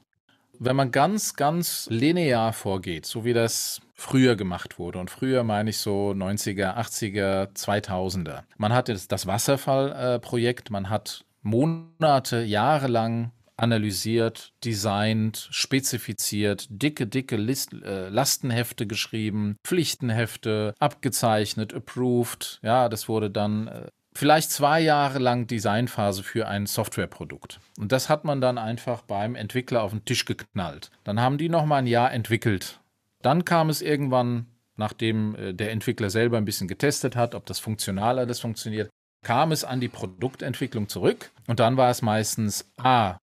Wenn 0.60 0.76
man 0.76 0.92
ganz, 0.92 1.36
ganz 1.36 1.88
linear 1.90 2.54
vorgeht, 2.54 3.08
so 3.08 3.26
wie 3.26 3.34
das 3.34 3.82
früher 3.96 4.36
gemacht 4.36 4.78
wurde. 4.78 5.00
Und 5.00 5.10
früher 5.10 5.44
meine 5.44 5.72
ich 5.72 5.78
so 5.78 6.12
90er, 6.12 6.78
80er, 6.78 7.56
2000er. 7.56 8.44
Man 8.58 8.74
hat 8.74 8.90
jetzt 8.90 9.12
das 9.12 9.26
Wasserfallprojekt, 9.26 10.70
man 10.70 10.90
hat 10.90 11.26
Monate, 11.42 12.44
Jahre 12.44 12.88
lang 12.88 13.32
analysiert, 13.62 14.54
designt, 14.64 15.48
spezifiziert, 15.52 16.68
dicke, 16.70 17.08
dicke 17.08 17.38
List, 17.38 17.74
äh, 17.74 18.10
Lastenhefte 18.10 18.88
geschrieben, 18.88 19.58
Pflichtenhefte, 19.64 20.74
abgezeichnet, 20.80 21.74
approved. 21.74 22.60
Ja, 22.64 22.90
das 22.90 23.08
wurde 23.08 23.30
dann 23.30 23.68
äh, 23.68 23.88
vielleicht 24.14 24.52
zwei 24.52 24.82
Jahre 24.82 25.20
lang 25.20 25.48
Designphase 25.48 26.24
für 26.24 26.48
ein 26.48 26.66
Softwareprodukt. 26.66 27.60
Und 27.78 27.92
das 27.92 28.10
hat 28.10 28.26
man 28.26 28.42
dann 28.42 28.58
einfach 28.58 29.04
beim 29.04 29.36
Entwickler 29.36 29.84
auf 29.84 29.92
den 29.92 30.06
Tisch 30.06 30.26
geknallt. 30.26 30.90
Dann 31.04 31.20
haben 31.20 31.38
die 31.38 31.50
noch 31.50 31.66
mal 31.66 31.78
ein 31.78 31.88
Jahr 31.88 32.12
entwickelt. 32.12 32.80
Dann 33.22 33.46
kam 33.46 33.70
es 33.70 33.82
irgendwann 33.82 34.48
nachdem 34.82 35.36
äh, 35.36 35.54
der 35.54 35.72
Entwickler 35.72 36.10
selber 36.10 36.38
ein 36.38 36.46
bisschen 36.46 36.68
getestet 36.68 37.16
hat, 37.16 37.36
ob 37.36 37.46
das 37.46 37.60
funktional 37.60 38.20
alles 38.20 38.40
funktioniert, 38.40 38.90
kam 39.24 39.52
es 39.52 39.64
an 39.64 39.80
die 39.80 39.88
Produktentwicklung 39.88 40.90
zurück 40.90 41.32
und 41.48 41.60
dann 41.60 41.78
war 41.78 41.90
es 41.90 42.02
meistens, 42.02 42.70
ah, 42.78 43.18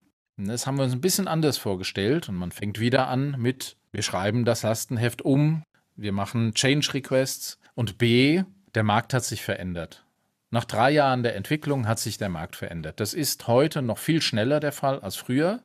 das 0.46 0.66
haben 0.66 0.76
wir 0.76 0.84
uns 0.84 0.92
ein 0.92 1.00
bisschen 1.00 1.26
anders 1.26 1.58
vorgestellt 1.58 2.28
und 2.28 2.36
man 2.36 2.52
fängt 2.52 2.78
wieder 2.78 3.08
an 3.08 3.34
mit, 3.38 3.76
wir 3.90 4.02
schreiben 4.02 4.44
das 4.44 4.62
Lastenheft 4.62 5.22
um, 5.22 5.64
wir 5.96 6.12
machen 6.12 6.54
Change 6.54 6.94
Requests 6.94 7.58
und 7.74 7.98
B, 7.98 8.44
der 8.74 8.84
Markt 8.84 9.14
hat 9.14 9.24
sich 9.24 9.42
verändert. 9.42 10.04
Nach 10.50 10.64
drei 10.64 10.90
Jahren 10.92 11.22
der 11.22 11.36
Entwicklung 11.36 11.86
hat 11.86 11.98
sich 11.98 12.16
der 12.16 12.28
Markt 12.28 12.56
verändert. 12.56 13.00
Das 13.00 13.12
ist 13.12 13.48
heute 13.48 13.82
noch 13.82 13.98
viel 13.98 14.22
schneller 14.22 14.60
der 14.60 14.72
Fall 14.72 15.00
als 15.00 15.16
früher. 15.16 15.62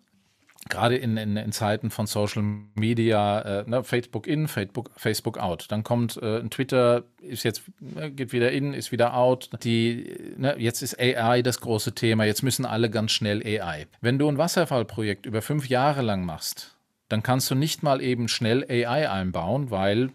Gerade 0.70 0.96
in, 0.96 1.18
in, 1.18 1.36
in, 1.36 1.52
Zeiten 1.52 1.90
von 1.90 2.08
Social 2.08 2.42
Media, 2.76 3.42
äh, 3.42 3.70
ne, 3.70 3.84
Facebook 3.84 4.28
in, 4.28 4.48
Facebook, 4.48 4.92
Facebook 4.96 5.38
out. 5.38 5.66
Dann 5.70 5.84
kommt 5.84 6.18
äh, 6.18 6.42
Twitter, 6.50 7.04
ist 7.22 7.44
jetzt, 7.44 7.64
äh, 7.96 8.10
geht 8.10 8.32
wieder 8.32 8.52
in, 8.52 8.74
ist 8.74 8.92
wieder 8.92 9.16
out. 9.16 9.50
Die, 9.64 10.34
ne, 10.38 10.56
jetzt 10.58 10.82
ist 10.82 11.00
AI 11.00 11.42
das 11.42 11.60
große 11.60 11.94
Thema. 11.94 12.24
Jetzt 12.26 12.44
müssen 12.44 12.66
alle 12.66 12.90
ganz 12.90 13.12
schnell 13.12 13.44
AI. 13.46 13.88
Wenn 14.02 14.18
du 14.18 14.28
ein 14.30 14.38
Wasserfallprojekt 14.38 15.26
über 15.26 15.42
fünf 15.42 15.68
Jahre 15.68 16.02
lang 16.02 16.26
machst, 16.26 16.76
dann 17.10 17.24
kannst 17.24 17.52
du 17.52 17.56
nicht 17.56 17.84
mal 17.84 18.02
eben 18.02 18.28
schnell 18.28 18.64
AI 18.64 19.10
einbauen, 19.10 19.70
weil 19.70 20.12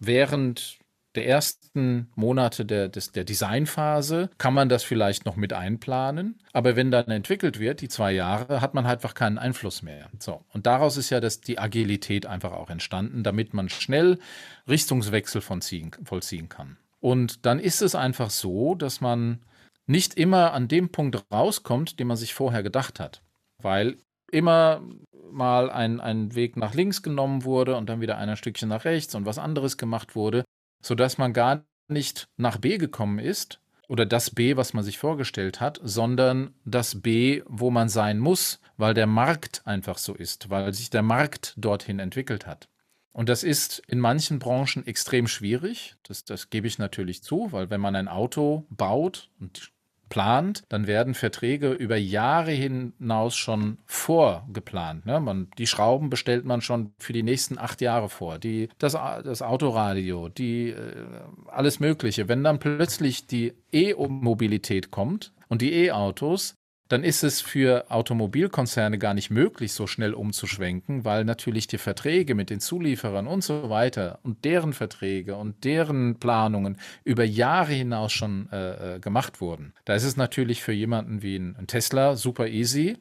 während 0.00 0.79
der 1.16 1.26
ersten 1.26 2.08
Monate 2.14 2.64
der, 2.64 2.88
des, 2.88 3.10
der 3.12 3.24
Designphase 3.24 4.30
kann 4.38 4.54
man 4.54 4.68
das 4.68 4.84
vielleicht 4.84 5.26
noch 5.26 5.36
mit 5.36 5.52
einplanen. 5.52 6.38
Aber 6.52 6.76
wenn 6.76 6.90
dann 6.90 7.08
entwickelt 7.08 7.58
wird, 7.58 7.80
die 7.80 7.88
zwei 7.88 8.12
Jahre, 8.12 8.60
hat 8.60 8.74
man 8.74 8.86
halt 8.86 9.00
einfach 9.00 9.14
keinen 9.14 9.38
Einfluss 9.38 9.82
mehr. 9.82 10.08
So. 10.18 10.44
Und 10.52 10.66
daraus 10.66 10.96
ist 10.96 11.10
ja 11.10 11.20
das, 11.20 11.40
die 11.40 11.58
Agilität 11.58 12.26
einfach 12.26 12.52
auch 12.52 12.70
entstanden, 12.70 13.22
damit 13.22 13.54
man 13.54 13.68
schnell 13.68 14.18
Richtungswechsel 14.68 15.40
von 15.40 15.60
ziehen, 15.60 15.90
vollziehen 16.04 16.48
kann. 16.48 16.76
Und 17.00 17.46
dann 17.46 17.58
ist 17.58 17.80
es 17.80 17.94
einfach 17.94 18.30
so, 18.30 18.74
dass 18.74 19.00
man 19.00 19.40
nicht 19.86 20.14
immer 20.14 20.52
an 20.52 20.68
dem 20.68 20.92
Punkt 20.92 21.24
rauskommt, 21.32 21.98
den 21.98 22.06
man 22.06 22.18
sich 22.18 22.34
vorher 22.34 22.62
gedacht 22.62 23.00
hat. 23.00 23.22
Weil 23.58 23.96
immer 24.30 24.82
mal 25.32 25.70
ein, 25.70 25.98
ein 26.00 26.34
Weg 26.34 26.56
nach 26.56 26.74
links 26.74 27.02
genommen 27.02 27.44
wurde 27.44 27.76
und 27.76 27.88
dann 27.88 28.00
wieder 28.00 28.18
ein 28.18 28.36
Stückchen 28.36 28.68
nach 28.68 28.84
rechts 28.84 29.14
und 29.14 29.26
was 29.26 29.38
anderes 29.38 29.76
gemacht 29.78 30.14
wurde 30.14 30.44
sodass 30.80 31.18
man 31.18 31.32
gar 31.32 31.64
nicht 31.88 32.28
nach 32.36 32.58
B 32.58 32.78
gekommen 32.78 33.18
ist 33.18 33.60
oder 33.88 34.06
das 34.06 34.30
B, 34.30 34.56
was 34.56 34.72
man 34.72 34.84
sich 34.84 34.98
vorgestellt 34.98 35.60
hat, 35.60 35.80
sondern 35.82 36.54
das 36.64 37.02
B, 37.02 37.42
wo 37.46 37.70
man 37.70 37.88
sein 37.88 38.18
muss, 38.18 38.60
weil 38.76 38.94
der 38.94 39.06
Markt 39.06 39.62
einfach 39.64 39.98
so 39.98 40.14
ist, 40.14 40.48
weil 40.50 40.72
sich 40.72 40.90
der 40.90 41.02
Markt 41.02 41.54
dorthin 41.56 41.98
entwickelt 41.98 42.46
hat. 42.46 42.68
Und 43.12 43.28
das 43.28 43.42
ist 43.42 43.82
in 43.88 43.98
manchen 43.98 44.38
Branchen 44.38 44.86
extrem 44.86 45.26
schwierig. 45.26 45.96
Das, 46.04 46.24
das 46.24 46.50
gebe 46.50 46.68
ich 46.68 46.78
natürlich 46.78 47.22
zu, 47.22 47.50
weil 47.50 47.68
wenn 47.68 47.80
man 47.80 47.96
ein 47.96 48.06
Auto 48.08 48.66
baut 48.70 49.30
und 49.40 49.72
plant, 50.10 50.64
dann 50.68 50.86
werden 50.86 51.14
Verträge 51.14 51.70
über 51.70 51.96
Jahre 51.96 52.50
hinaus 52.50 53.34
schon 53.36 53.78
vorgeplant. 53.86 55.06
Ne? 55.06 55.18
Man, 55.20 55.48
die 55.56 55.66
Schrauben 55.66 56.10
bestellt 56.10 56.44
man 56.44 56.60
schon 56.60 56.92
für 56.98 57.14
die 57.14 57.22
nächsten 57.22 57.56
acht 57.56 57.80
Jahre 57.80 58.10
vor. 58.10 58.38
Die, 58.38 58.68
das, 58.76 58.92
das 58.92 59.40
Autoradio, 59.40 60.28
die, 60.28 60.70
äh, 60.70 61.06
alles 61.46 61.80
Mögliche. 61.80 62.28
Wenn 62.28 62.44
dann 62.44 62.58
plötzlich 62.58 63.26
die 63.26 63.54
E-Mobilität 63.72 64.90
kommt 64.90 65.32
und 65.48 65.62
die 65.62 65.72
E-Autos, 65.72 66.56
dann 66.90 67.04
ist 67.04 67.22
es 67.22 67.40
für 67.40 67.88
Automobilkonzerne 67.88 68.98
gar 68.98 69.14
nicht 69.14 69.30
möglich, 69.30 69.72
so 69.72 69.86
schnell 69.86 70.12
umzuschwenken, 70.12 71.04
weil 71.04 71.24
natürlich 71.24 71.68
die 71.68 71.78
Verträge 71.78 72.34
mit 72.34 72.50
den 72.50 72.58
Zulieferern 72.58 73.28
und 73.28 73.44
so 73.44 73.70
weiter 73.70 74.18
und 74.24 74.44
deren 74.44 74.72
Verträge 74.72 75.36
und 75.36 75.62
deren 75.62 76.18
Planungen 76.18 76.78
über 77.04 77.22
Jahre 77.22 77.74
hinaus 77.74 78.12
schon 78.12 78.48
äh, 78.50 78.96
äh 78.96 78.98
gemacht 78.98 79.40
wurden. 79.40 79.72
Da 79.84 79.94
ist 79.94 80.02
es 80.02 80.16
natürlich 80.16 80.64
für 80.64 80.72
jemanden 80.72 81.22
wie 81.22 81.36
ein, 81.36 81.68
Tesla 81.68 82.16
super 82.16 82.48
easy. 82.48 82.98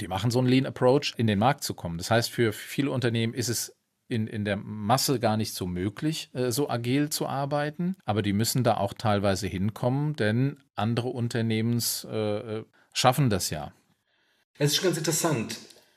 Die 0.00 0.08
machen 0.08 0.32
so 0.32 0.40
einen 0.40 0.48
Lean 0.48 0.66
Approach, 0.66 1.14
in 1.16 1.28
den 1.28 1.38
Markt 1.38 1.62
zu 1.62 1.74
kommen. 1.74 1.96
Das 1.96 2.10
heißt, 2.10 2.28
für 2.28 2.52
viele 2.52 2.90
Unternehmen 2.90 3.34
ist 3.34 3.50
es 3.50 3.72
in, 4.08 4.26
in 4.26 4.44
der 4.44 4.56
Masse 4.56 5.20
gar 5.20 5.36
nicht 5.36 5.54
so 5.54 5.68
möglich, 5.68 6.28
äh, 6.32 6.50
so 6.50 6.68
agil 6.68 7.10
zu 7.10 7.28
arbeiten. 7.28 7.94
Aber 8.04 8.22
die 8.22 8.32
müssen 8.32 8.64
da 8.64 8.78
auch 8.78 8.94
teilweise 8.94 9.46
hinkommen, 9.46 10.16
denn 10.16 10.56
andere 10.74 11.08
Unternehmens 11.10 12.04
äh, 12.10 12.58
äh 12.58 12.64
schaffen 12.92 13.30
das 13.30 13.50
ja. 13.50 13.72
Es 14.58 14.72
ist 14.72 14.82
ganz 14.82 14.98
interessant. 14.98 15.56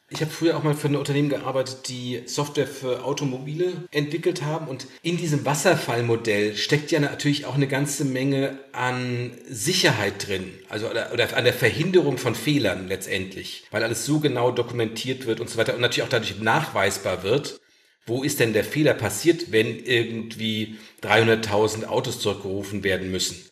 Ich 0.10 0.22
habe 0.22 0.30
früher 0.30 0.56
auch 0.56 0.64
mal 0.64 0.76
für 0.76 0.90
ein 0.90 0.96
Unternehmen 0.96 1.30
gearbeitet, 1.30 1.88
die 1.88 2.22
Software 2.28 2.68
für 2.68 3.04
Automobile 3.04 3.86
entwickelt 3.90 4.44
haben. 4.44 4.68
Und 4.68 4.86
in 5.02 5.18
diesem 5.18 5.44
Wasserfallmodell 5.44 6.56
steckt 6.56 6.92
ja 6.92 7.00
natürlich 7.00 7.48
auch 7.48 7.56
eine 7.56 7.68
ganze 7.68 8.06
Menge 8.06 8.60
an 8.74 9.32
Sicherheit 9.50 10.28
drin. 10.28 10.54
Also 10.70 10.88
oder 10.90 11.36
an 11.36 11.46
der 11.46 11.54
Verhinderung 11.54 12.20
von 12.20 12.36
Fehlern 12.36 12.88
letztendlich. 12.88 13.66
Weil 13.72 13.84
alles 13.84 14.06
so 14.06 14.20
genau 14.20 14.52
dokumentiert 14.52 15.26
wird 15.26 15.40
und 15.40 15.50
so 15.50 15.58
weiter. 15.58 15.74
Und 15.74 15.82
natürlich 15.82 16.04
auch 16.04 16.10
dadurch 16.10 16.40
nachweisbar 16.40 17.24
wird, 17.24 17.60
wo 18.06 18.22
ist 18.22 18.40
denn 18.40 18.54
der 18.54 18.66
Fehler 18.66 18.94
passiert, 18.94 19.52
wenn 19.52 19.84
irgendwie 19.84 20.78
300.000 21.02 21.86
Autos 21.86 22.20
zurückgerufen 22.20 22.84
werden 22.84 23.10
müssen. 23.10 23.50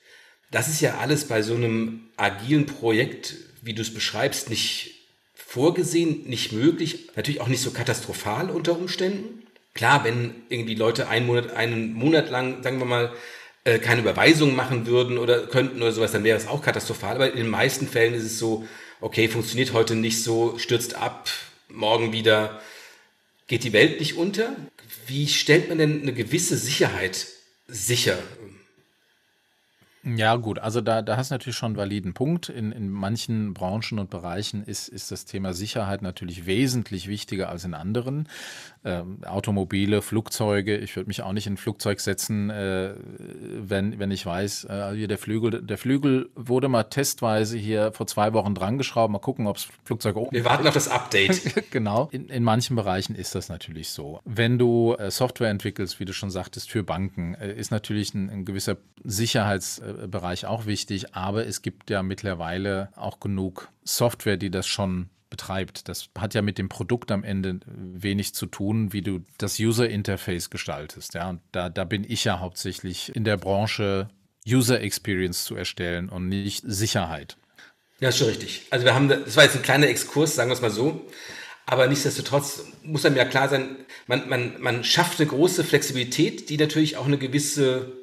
Das 0.51 0.67
ist 0.67 0.81
ja 0.81 0.97
alles 0.97 1.25
bei 1.25 1.41
so 1.41 1.55
einem 1.55 2.09
agilen 2.17 2.65
Projekt, 2.65 3.35
wie 3.61 3.73
du 3.73 3.81
es 3.81 3.93
beschreibst, 3.93 4.49
nicht 4.49 4.95
vorgesehen, 5.33 6.27
nicht 6.27 6.51
möglich, 6.51 7.09
natürlich 7.15 7.41
auch 7.41 7.47
nicht 7.47 7.61
so 7.61 7.71
katastrophal 7.71 8.49
unter 8.49 8.77
Umständen. 8.77 9.43
Klar, 9.73 10.03
wenn 10.03 10.35
irgendwie 10.49 10.75
Leute 10.75 11.07
einen 11.07 11.25
Monat, 11.25 11.51
einen 11.51 11.93
Monat 11.93 12.29
lang, 12.29 12.61
sagen 12.63 12.79
wir 12.79 12.85
mal, 12.85 13.13
äh, 13.63 13.79
keine 13.79 14.01
Überweisungen 14.01 14.55
machen 14.55 14.85
würden 14.87 15.17
oder 15.17 15.47
könnten 15.47 15.81
oder 15.81 15.91
sowas, 15.91 16.11
dann 16.11 16.23
wäre 16.23 16.37
es 16.37 16.47
auch 16.47 16.61
katastrophal. 16.61 17.15
Aber 17.15 17.31
in 17.31 17.37
den 17.37 17.49
meisten 17.49 17.87
Fällen 17.87 18.13
ist 18.13 18.23
es 18.23 18.39
so, 18.39 18.65
okay, 18.99 19.29
funktioniert 19.29 19.71
heute 19.71 19.95
nicht 19.95 20.21
so, 20.23 20.57
stürzt 20.57 20.95
ab, 20.95 21.29
morgen 21.69 22.11
wieder, 22.11 22.61
geht 23.47 23.63
die 23.63 23.73
Welt 23.73 23.99
nicht 23.99 24.17
unter. 24.17 24.55
Wie 25.07 25.27
stellt 25.27 25.69
man 25.69 25.77
denn 25.77 26.01
eine 26.01 26.13
gewisse 26.13 26.57
Sicherheit 26.57 27.27
sicher? 27.67 28.17
Ja, 30.03 30.35
gut, 30.35 30.57
also 30.57 30.81
da, 30.81 31.01
da 31.01 31.17
hast 31.17 31.29
du 31.29 31.35
natürlich 31.35 31.57
schon 31.57 31.71
einen 31.71 31.77
validen 31.77 32.13
Punkt. 32.13 32.49
In, 32.49 32.71
in 32.71 32.89
manchen 32.89 33.53
Branchen 33.53 33.99
und 33.99 34.09
Bereichen 34.09 34.63
ist, 34.63 34.87
ist 34.87 35.11
das 35.11 35.25
Thema 35.25 35.53
Sicherheit 35.53 36.01
natürlich 36.01 36.45
wesentlich 36.47 37.07
wichtiger 37.07 37.49
als 37.49 37.65
in 37.65 37.75
anderen. 37.75 38.27
Ähm, 38.83 39.19
Automobile, 39.23 40.01
Flugzeuge, 40.01 40.75
ich 40.77 40.95
würde 40.95 41.07
mich 41.07 41.21
auch 41.21 41.33
nicht 41.33 41.45
in 41.45 41.53
ein 41.53 41.57
Flugzeug 41.57 41.99
setzen, 41.99 42.49
äh, 42.49 42.95
wenn, 43.59 43.99
wenn 43.99 44.09
ich 44.09 44.25
weiß, 44.25 44.65
äh, 44.65 44.93
hier 44.95 45.07
der 45.07 45.19
Flügel, 45.19 45.61
der 45.61 45.77
Flügel 45.77 46.29
wurde 46.35 46.67
mal 46.67 46.83
testweise 46.85 47.57
hier 47.57 47.91
vor 47.91 48.07
zwei 48.07 48.33
Wochen 48.33 48.55
drangeschraubt. 48.55 49.11
Mal 49.11 49.19
gucken, 49.19 49.45
ob 49.45 49.57
das 49.57 49.67
Flugzeug 49.83 50.15
oben 50.15 50.31
Wir 50.31 50.45
warten 50.45 50.65
auf 50.65 50.73
das 50.73 50.87
Update. 50.87 51.69
genau. 51.71 52.09
In, 52.11 52.27
in 52.29 52.43
manchen 52.43 52.75
Bereichen 52.75 53.15
ist 53.15 53.35
das 53.35 53.49
natürlich 53.49 53.89
so. 53.89 54.19
Wenn 54.25 54.57
du 54.57 54.95
äh, 54.95 55.11
Software 55.11 55.51
entwickelst, 55.51 55.99
wie 55.99 56.05
du 56.05 56.13
schon 56.13 56.31
sagtest, 56.31 56.71
für 56.71 56.81
Banken, 56.81 57.35
äh, 57.35 57.53
ist 57.53 57.69
natürlich 57.69 58.15
ein, 58.15 58.31
ein 58.31 58.45
gewisser 58.45 58.77
Sicherheits- 59.03 59.79
äh, 59.79 59.90
Bereich 59.93 60.45
auch 60.45 60.65
wichtig, 60.65 61.15
aber 61.15 61.45
es 61.45 61.61
gibt 61.61 61.89
ja 61.89 62.03
mittlerweile 62.03 62.89
auch 62.95 63.19
genug 63.19 63.69
Software, 63.83 64.37
die 64.37 64.51
das 64.51 64.67
schon 64.67 65.09
betreibt. 65.29 65.89
Das 65.89 66.09
hat 66.17 66.35
ja 66.35 66.43
mit 66.43 66.59
dem 66.59 66.69
Produkt 66.69 67.11
am 67.11 67.23
Ende 67.23 67.61
wenig 67.65 68.35
zu 68.35 68.45
tun, 68.45 68.93
wie 68.93 69.01
du 69.01 69.21
das 69.39 69.59
User 69.59 69.89
Interface 69.89 70.51
gestaltest. 70.51 71.15
Ja, 71.15 71.29
und 71.29 71.41
da, 71.51 71.69
da 71.69 71.85
bin 71.85 72.03
ich 72.07 72.23
ja 72.25 72.39
hauptsächlich 72.39 73.15
in 73.15 73.23
der 73.23 73.37
Branche, 73.37 74.09
User 74.47 74.81
Experience 74.81 75.43
zu 75.45 75.55
erstellen 75.55 76.09
und 76.09 76.27
nicht 76.27 76.63
Sicherheit. 76.65 77.37
Ja, 77.99 78.09
ist 78.09 78.17
schon 78.17 78.27
richtig. 78.27 78.63
Also 78.71 78.85
wir 78.85 78.93
haben, 78.93 79.07
das 79.07 79.35
war 79.35 79.43
jetzt 79.43 79.55
ein 79.55 79.61
kleiner 79.61 79.87
Exkurs, 79.87 80.35
sagen 80.35 80.49
wir 80.49 80.55
es 80.55 80.61
mal 80.61 80.71
so. 80.71 81.07
Aber 81.65 81.87
nichtsdestotrotz 81.87 82.65
muss 82.83 83.05
einem 83.05 83.15
ja 83.15 83.25
klar 83.25 83.47
sein, 83.47 83.77
man, 84.07 84.27
man, 84.27 84.59
man 84.59 84.83
schafft 84.83 85.19
eine 85.19 85.29
große 85.29 85.63
Flexibilität, 85.63 86.49
die 86.49 86.57
natürlich 86.57 86.97
auch 86.97 87.05
eine 87.05 87.19
gewisse 87.19 88.00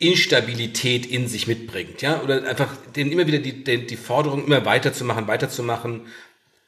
Instabilität 0.00 1.04
in 1.04 1.28
sich 1.28 1.46
mitbringt, 1.46 2.00
ja, 2.00 2.22
oder 2.22 2.48
einfach 2.48 2.74
den 2.96 3.12
immer 3.12 3.26
wieder 3.26 3.38
die, 3.38 3.62
die, 3.62 3.86
die 3.86 3.96
Forderung 3.96 4.46
immer 4.46 4.64
weiterzumachen, 4.64 5.28
weiterzumachen. 5.28 6.06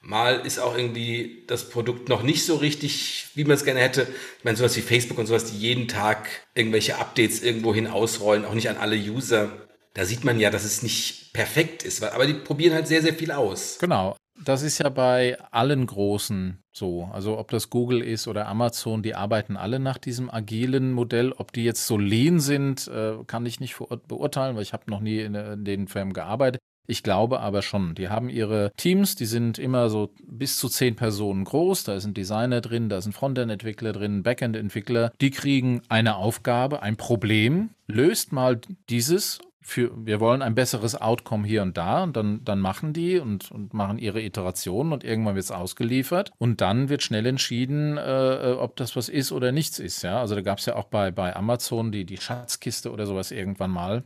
Mal 0.02 0.44
ist 0.44 0.58
auch 0.58 0.76
irgendwie 0.76 1.44
das 1.46 1.70
Produkt 1.70 2.08
noch 2.08 2.22
nicht 2.22 2.44
so 2.44 2.56
richtig, 2.56 3.28
wie 3.34 3.44
man 3.44 3.54
es 3.54 3.64
gerne 3.64 3.80
hätte. 3.80 4.06
Ich 4.38 4.44
meine, 4.44 4.56
sowas 4.56 4.76
wie 4.76 4.82
Facebook 4.82 5.16
und 5.16 5.26
sowas, 5.26 5.50
die 5.50 5.56
jeden 5.56 5.88
Tag 5.88 6.28
irgendwelche 6.54 6.98
Updates 6.98 7.42
irgendwohin 7.42 7.86
ausrollen, 7.86 8.44
auch 8.44 8.54
nicht 8.54 8.68
an 8.68 8.76
alle 8.76 8.96
User. 8.96 9.50
Da 9.94 10.04
sieht 10.04 10.24
man 10.24 10.38
ja, 10.38 10.50
dass 10.50 10.64
es 10.64 10.82
nicht 10.82 11.32
perfekt 11.32 11.84
ist, 11.84 12.02
aber 12.02 12.26
die 12.26 12.34
probieren 12.34 12.74
halt 12.74 12.86
sehr, 12.86 13.00
sehr 13.00 13.14
viel 13.14 13.30
aus. 13.30 13.78
Genau. 13.80 14.16
Das 14.44 14.62
ist 14.62 14.78
ja 14.78 14.88
bei 14.88 15.38
allen 15.50 15.86
großen 15.86 16.58
so. 16.72 17.08
Also 17.12 17.38
ob 17.38 17.50
das 17.50 17.70
Google 17.70 18.00
ist 18.00 18.26
oder 18.26 18.48
Amazon, 18.48 19.02
die 19.02 19.14
arbeiten 19.14 19.56
alle 19.56 19.78
nach 19.78 19.98
diesem 19.98 20.30
agilen 20.30 20.92
Modell. 20.92 21.32
Ob 21.32 21.52
die 21.52 21.64
jetzt 21.64 21.86
so 21.86 21.98
lean 21.98 22.40
sind, 22.40 22.88
äh, 22.88 23.14
kann 23.26 23.46
ich 23.46 23.60
nicht 23.60 23.76
beurteilen, 24.08 24.56
weil 24.56 24.62
ich 24.62 24.72
habe 24.72 24.90
noch 24.90 25.00
nie 25.00 25.20
in, 25.20 25.34
in 25.34 25.64
den 25.64 25.88
Firmen 25.88 26.12
gearbeitet. 26.14 26.60
Ich 26.86 27.02
glaube 27.02 27.40
aber 27.40 27.62
schon. 27.62 27.94
Die 27.94 28.08
haben 28.08 28.28
ihre 28.28 28.72
Teams, 28.76 29.14
die 29.14 29.26
sind 29.26 29.58
immer 29.58 29.88
so 29.88 30.10
bis 30.24 30.58
zu 30.58 30.68
zehn 30.68 30.96
Personen 30.96 31.44
groß. 31.44 31.84
Da 31.84 31.94
ist 31.94 32.04
ein 32.04 32.14
Designer 32.14 32.60
drin, 32.60 32.88
da 32.88 32.98
ist 32.98 33.06
ein 33.06 33.12
Frontend-Entwickler 33.12 33.92
drin, 33.92 34.18
ein 34.18 34.22
Backend-Entwickler. 34.22 35.12
Die 35.20 35.30
kriegen 35.30 35.82
eine 35.88 36.16
Aufgabe, 36.16 36.82
ein 36.82 36.96
Problem, 36.96 37.70
löst 37.86 38.32
mal 38.32 38.60
dieses 38.88 39.38
für, 39.62 39.90
wir 39.96 40.20
wollen 40.20 40.42
ein 40.42 40.54
besseres 40.54 41.00
Outcome 41.00 41.46
hier 41.46 41.62
und 41.62 41.76
da 41.76 42.02
und 42.02 42.16
dann, 42.16 42.44
dann 42.44 42.58
machen 42.58 42.92
die 42.92 43.18
und, 43.18 43.50
und 43.50 43.72
machen 43.72 43.98
ihre 43.98 44.20
Iterationen 44.20 44.92
und 44.92 45.04
irgendwann 45.04 45.34
wird 45.34 45.44
es 45.44 45.50
ausgeliefert 45.50 46.32
und 46.38 46.60
dann 46.60 46.88
wird 46.88 47.02
schnell 47.02 47.26
entschieden, 47.26 47.96
äh, 47.96 48.50
äh, 48.50 48.52
ob 48.54 48.76
das 48.76 48.96
was 48.96 49.08
ist 49.08 49.32
oder 49.32 49.52
nichts 49.52 49.78
ist. 49.78 50.02
Ja? 50.02 50.20
Also 50.20 50.34
da 50.34 50.42
gab 50.42 50.58
es 50.58 50.66
ja 50.66 50.76
auch 50.76 50.86
bei, 50.86 51.10
bei 51.10 51.34
Amazon 51.34 51.92
die, 51.92 52.04
die 52.04 52.18
Schatzkiste 52.18 52.90
oder 52.90 53.06
sowas 53.06 53.30
irgendwann 53.30 53.70
mal, 53.70 54.02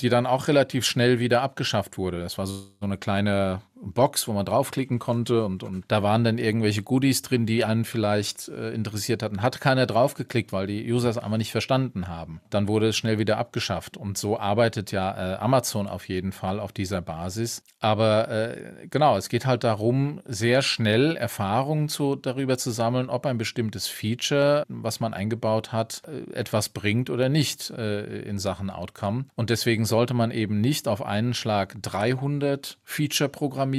die 0.00 0.08
dann 0.08 0.26
auch 0.26 0.48
relativ 0.48 0.86
schnell 0.86 1.20
wieder 1.20 1.42
abgeschafft 1.42 1.98
wurde. 1.98 2.20
Das 2.20 2.38
war 2.38 2.46
so 2.46 2.64
eine 2.80 2.96
kleine 2.96 3.60
Box, 3.92 4.26
wo 4.26 4.32
man 4.32 4.46
draufklicken 4.46 4.98
konnte 4.98 5.44
und, 5.44 5.62
und 5.62 5.84
da 5.88 6.02
waren 6.02 6.24
dann 6.24 6.38
irgendwelche 6.38 6.82
Goodies 6.82 7.22
drin, 7.22 7.46
die 7.46 7.64
einen 7.64 7.84
vielleicht 7.84 8.48
äh, 8.48 8.70
interessiert 8.70 9.22
hatten. 9.22 9.42
Hat 9.42 9.60
keiner 9.60 9.86
draufgeklickt, 9.86 10.52
weil 10.52 10.66
die 10.66 10.90
User 10.90 11.10
es 11.10 11.18
einfach 11.18 11.36
nicht 11.36 11.52
verstanden 11.52 12.08
haben. 12.08 12.40
Dann 12.50 12.68
wurde 12.68 12.88
es 12.88 12.96
schnell 12.96 13.18
wieder 13.18 13.38
abgeschafft 13.38 13.96
und 13.96 14.16
so 14.16 14.38
arbeitet 14.38 14.92
ja 14.92 15.34
äh, 15.34 15.36
Amazon 15.36 15.86
auf 15.86 16.08
jeden 16.08 16.32
Fall 16.32 16.60
auf 16.60 16.72
dieser 16.72 17.02
Basis. 17.02 17.62
Aber 17.80 18.30
äh, 18.30 18.86
genau, 18.88 19.16
es 19.16 19.28
geht 19.28 19.46
halt 19.46 19.64
darum, 19.64 20.20
sehr 20.24 20.62
schnell 20.62 21.16
Erfahrungen 21.16 21.88
zu, 21.88 22.16
darüber 22.16 22.56
zu 22.56 22.70
sammeln, 22.70 23.10
ob 23.10 23.26
ein 23.26 23.38
bestimmtes 23.38 23.86
Feature, 23.86 24.64
was 24.68 25.00
man 25.00 25.12
eingebaut 25.12 25.72
hat, 25.72 26.02
äh, 26.06 26.32
etwas 26.32 26.70
bringt 26.70 27.10
oder 27.10 27.28
nicht 27.28 27.70
äh, 27.70 28.22
in 28.22 28.38
Sachen 28.38 28.70
Outcome. 28.70 29.26
Und 29.34 29.50
deswegen 29.50 29.84
sollte 29.84 30.14
man 30.14 30.30
eben 30.30 30.60
nicht 30.60 30.88
auf 30.88 31.04
einen 31.04 31.34
Schlag 31.34 31.76
300 31.82 32.78
Feature 32.84 33.28
programmieren 33.28 33.73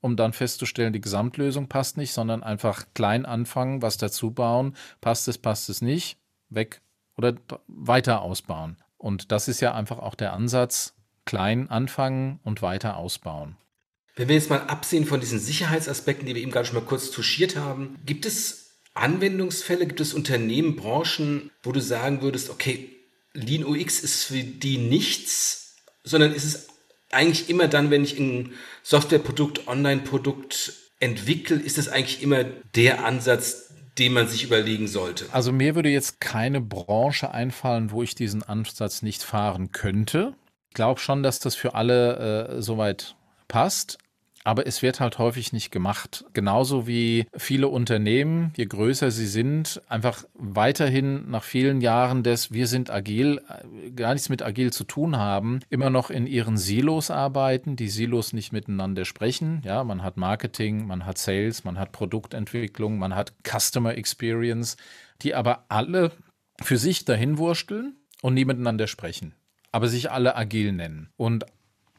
um 0.00 0.16
dann 0.16 0.32
festzustellen, 0.32 0.92
die 0.92 1.00
Gesamtlösung 1.00 1.68
passt 1.68 1.96
nicht, 1.96 2.12
sondern 2.12 2.42
einfach 2.42 2.84
klein 2.94 3.26
anfangen, 3.26 3.82
was 3.82 3.96
dazu 3.96 4.30
bauen, 4.30 4.76
passt 5.00 5.28
es, 5.28 5.38
passt 5.38 5.68
es 5.68 5.82
nicht, 5.82 6.18
weg 6.48 6.80
oder 7.16 7.34
weiter 7.66 8.22
ausbauen. 8.22 8.76
Und 8.98 9.32
das 9.32 9.48
ist 9.48 9.60
ja 9.60 9.74
einfach 9.74 9.98
auch 9.98 10.14
der 10.14 10.32
Ansatz, 10.32 10.94
klein 11.24 11.68
anfangen 11.68 12.40
und 12.44 12.62
weiter 12.62 12.96
ausbauen. 12.96 13.56
Wenn 14.14 14.28
wir 14.28 14.36
jetzt 14.36 14.48
mal 14.48 14.62
absehen 14.62 15.04
von 15.04 15.20
diesen 15.20 15.38
Sicherheitsaspekten, 15.38 16.26
die 16.26 16.34
wir 16.34 16.42
eben 16.42 16.50
gerade 16.50 16.66
schon 16.66 16.76
mal 16.76 16.84
kurz 16.86 17.10
touchiert 17.10 17.56
haben, 17.56 17.98
gibt 18.06 18.24
es 18.24 18.80
Anwendungsfälle, 18.94 19.86
gibt 19.86 20.00
es 20.00 20.14
Unternehmen, 20.14 20.76
Branchen, 20.76 21.50
wo 21.62 21.72
du 21.72 21.80
sagen 21.80 22.22
würdest, 22.22 22.48
okay, 22.48 22.90
Lean 23.34 23.64
UX 23.64 24.00
ist 24.00 24.24
für 24.24 24.42
die 24.42 24.78
nichts, 24.78 25.76
sondern 26.02 26.32
ist 26.32 26.44
es 26.44 26.68
eigentlich 27.10 27.48
immer 27.48 27.68
dann, 27.68 27.90
wenn 27.90 28.04
ich 28.04 28.18
ein 28.18 28.52
Softwareprodukt, 28.82 29.68
Online-Produkt 29.68 30.72
entwickle, 31.00 31.56
ist 31.56 31.78
es 31.78 31.88
eigentlich 31.88 32.22
immer 32.22 32.44
der 32.74 33.04
Ansatz, 33.04 33.72
den 33.98 34.12
man 34.12 34.28
sich 34.28 34.44
überlegen 34.44 34.88
sollte. 34.88 35.26
Also 35.32 35.52
mir 35.52 35.74
würde 35.74 35.88
jetzt 35.88 36.20
keine 36.20 36.60
Branche 36.60 37.30
einfallen, 37.30 37.90
wo 37.90 38.02
ich 38.02 38.14
diesen 38.14 38.42
Ansatz 38.42 39.02
nicht 39.02 39.22
fahren 39.22 39.72
könnte. 39.72 40.34
Ich 40.68 40.74
glaube 40.74 41.00
schon, 41.00 41.22
dass 41.22 41.38
das 41.38 41.54
für 41.54 41.74
alle 41.74 42.56
äh, 42.58 42.62
soweit 42.62 43.16
passt 43.48 43.98
aber 44.46 44.64
es 44.68 44.80
wird 44.80 45.00
halt 45.00 45.18
häufig 45.18 45.52
nicht 45.52 45.72
gemacht. 45.72 46.24
Genauso 46.32 46.86
wie 46.86 47.26
viele 47.36 47.66
Unternehmen, 47.66 48.52
je 48.56 48.66
größer 48.66 49.10
sie 49.10 49.26
sind, 49.26 49.82
einfach 49.88 50.22
weiterhin 50.34 51.28
nach 51.28 51.42
vielen 51.42 51.80
Jahren 51.80 52.22
des 52.22 52.52
Wir 52.52 52.68
sind 52.68 52.88
agil, 52.88 53.42
äh, 53.48 53.90
gar 53.90 54.12
nichts 54.12 54.28
mit 54.28 54.42
agil 54.42 54.72
zu 54.72 54.84
tun 54.84 55.16
haben, 55.16 55.58
immer 55.68 55.90
noch 55.90 56.10
in 56.10 56.28
ihren 56.28 56.58
Silos 56.58 57.10
arbeiten, 57.10 57.74
die 57.74 57.88
Silos 57.88 58.32
nicht 58.32 58.52
miteinander 58.52 59.04
sprechen. 59.04 59.62
Ja, 59.64 59.82
man 59.82 60.04
hat 60.04 60.16
Marketing, 60.16 60.86
man 60.86 61.06
hat 61.06 61.18
Sales, 61.18 61.64
man 61.64 61.76
hat 61.76 61.90
Produktentwicklung, 61.90 63.00
man 63.00 63.16
hat 63.16 63.32
Customer 63.42 63.96
Experience, 63.96 64.76
die 65.22 65.34
aber 65.34 65.64
alle 65.68 66.12
für 66.62 66.78
sich 66.78 67.04
dahin 67.04 67.36
wursteln 67.36 67.96
und 68.22 68.34
nie 68.34 68.44
miteinander 68.44 68.86
sprechen 68.86 69.34
aber 69.72 69.88
sich 69.88 70.10
alle 70.10 70.34
agil 70.36 70.72
nennen. 70.72 71.10
Und 71.18 71.44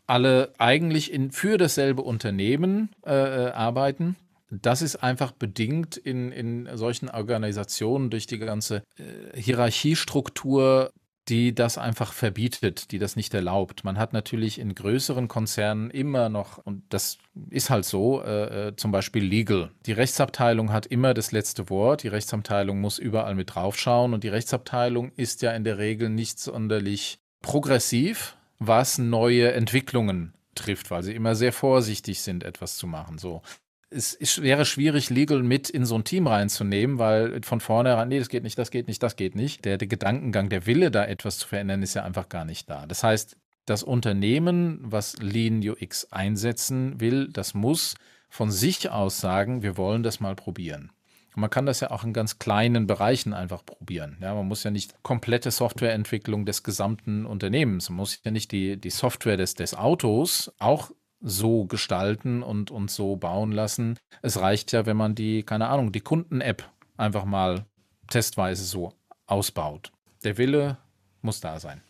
alle 0.07 0.53
eigentlich 0.57 1.11
in, 1.11 1.31
für 1.31 1.57
dasselbe 1.57 2.01
Unternehmen 2.01 2.89
äh, 3.05 3.11
äh, 3.11 3.51
arbeiten. 3.51 4.15
Das 4.49 4.81
ist 4.81 4.95
einfach 4.97 5.33
bedingt 5.33 5.97
in, 5.97 6.31
in 6.31 6.69
solchen 6.77 7.09
Organisationen 7.09 8.09
durch 8.09 8.27
die 8.27 8.39
ganze 8.39 8.83
äh, 8.97 9.39
Hierarchiestruktur, 9.39 10.91
die 11.27 11.53
das 11.53 11.77
einfach 11.77 12.13
verbietet, 12.13 12.91
die 12.91 12.99
das 12.99 13.17
nicht 13.17 13.33
erlaubt. 13.33 13.83
Man 13.83 13.97
hat 13.97 14.13
natürlich 14.13 14.59
in 14.59 14.73
größeren 14.73 15.27
Konzernen 15.27 15.91
immer 15.91 16.29
noch, 16.29 16.57
und 16.59 16.83
das 16.87 17.17
ist 17.49 17.69
halt 17.69 17.83
so, 17.83 18.21
äh, 18.23 18.69
äh 18.69 18.75
zum 18.77 18.93
Beispiel 18.93 19.25
Legal. 19.25 19.71
Die 19.85 19.91
Rechtsabteilung 19.91 20.71
hat 20.71 20.85
immer 20.85 21.13
das 21.13 21.33
letzte 21.33 21.69
Wort. 21.69 22.03
Die 22.03 22.07
Rechtsabteilung 22.07 22.79
muss 22.79 22.97
überall 22.97 23.35
mit 23.35 23.53
draufschauen 23.53 24.13
und 24.13 24.23
die 24.23 24.29
Rechtsabteilung 24.29 25.11
ist 25.17 25.41
ja 25.41 25.51
in 25.51 25.65
der 25.65 25.77
Regel 25.77 26.07
nicht 26.09 26.39
sonderlich 26.39 27.19
progressiv, 27.41 28.36
was 28.59 28.97
neue 28.97 29.53
Entwicklungen 29.53 30.33
trifft, 30.55 30.91
weil 30.91 31.03
sie 31.03 31.15
immer 31.15 31.35
sehr 31.35 31.53
vorsichtig 31.53 32.21
sind, 32.21 32.43
etwas 32.43 32.77
zu 32.77 32.87
machen. 32.87 33.17
So. 33.17 33.41
Es 33.89 34.13
ist, 34.13 34.41
wäre 34.41 34.65
schwierig, 34.65 35.09
Legal 35.09 35.43
mit 35.43 35.69
in 35.69 35.85
so 35.85 35.95
ein 35.95 36.03
Team 36.03 36.27
reinzunehmen, 36.27 36.99
weil 36.99 37.41
von 37.43 37.61
vornherein, 37.61 38.09
nee, 38.09 38.19
das 38.19 38.29
geht 38.29 38.43
nicht, 38.43 38.57
das 38.57 38.71
geht 38.71 38.87
nicht, 38.87 39.01
das 39.01 39.15
geht 39.15 39.35
nicht. 39.35 39.63
Der, 39.63 39.77
der 39.77 39.87
Gedankengang, 39.87 40.49
der 40.49 40.65
Wille, 40.65 40.91
da 40.91 41.05
etwas 41.05 41.37
zu 41.37 41.47
verändern, 41.47 41.83
ist 41.83 41.93
ja 41.93 42.03
einfach 42.03 42.27
gar 42.27 42.43
nicht 42.43 42.69
da. 42.69 42.85
Das 42.85 43.03
heißt, 43.03 43.37
das 43.65 43.83
Unternehmen, 43.83 44.79
was 44.81 45.17
Lean 45.17 45.61
UX 45.67 46.11
einsetzen 46.11 46.99
will, 46.99 47.29
das 47.31 47.53
muss 47.53 47.95
von 48.29 48.51
sich 48.51 48.89
aus 48.89 49.19
sagen, 49.19 49.61
wir 49.61 49.77
wollen 49.77 50.03
das 50.03 50.19
mal 50.19 50.35
probieren. 50.35 50.91
Und 51.37 51.41
man 51.41 51.51
kann 51.51 51.67
das 51.67 51.81
ja 51.81 51.91
auch 51.91 52.03
in 52.03 52.13
ganz 52.13 52.39
kleinen 52.39 52.87
Bereichen 52.87 53.31
einfach 53.31 53.63
probieren. 53.63 54.17
Ja, 54.21 54.33
man 54.33 54.47
muss 54.47 54.63
ja 54.63 54.71
nicht 54.71 55.03
komplette 55.03 55.51
Softwareentwicklung 55.51 56.47
des 56.47 56.63
gesamten 56.63 57.27
Unternehmens, 57.27 57.91
man 57.91 57.97
muss 57.97 58.19
ja 58.23 58.31
nicht 58.31 58.51
die, 58.51 58.75
die 58.75 58.89
Software 58.89 59.37
des, 59.37 59.53
des 59.53 59.75
Autos 59.75 60.51
auch 60.57 60.89
so 61.19 61.65
gestalten 61.65 62.41
und, 62.41 62.71
und 62.71 62.89
so 62.89 63.17
bauen 63.17 63.51
lassen. 63.51 63.99
Es 64.23 64.39
reicht 64.39 64.71
ja, 64.71 64.87
wenn 64.87 64.97
man 64.97 65.13
die, 65.13 65.43
keine 65.43 65.67
Ahnung, 65.67 65.91
die 65.91 66.01
Kunden-App 66.01 66.67
einfach 66.97 67.25
mal 67.25 67.67
testweise 68.09 68.63
so 68.63 68.93
ausbaut. 69.27 69.91
Der 70.23 70.39
Wille 70.39 70.79
muss 71.21 71.39
da 71.39 71.59
sein. 71.59 71.83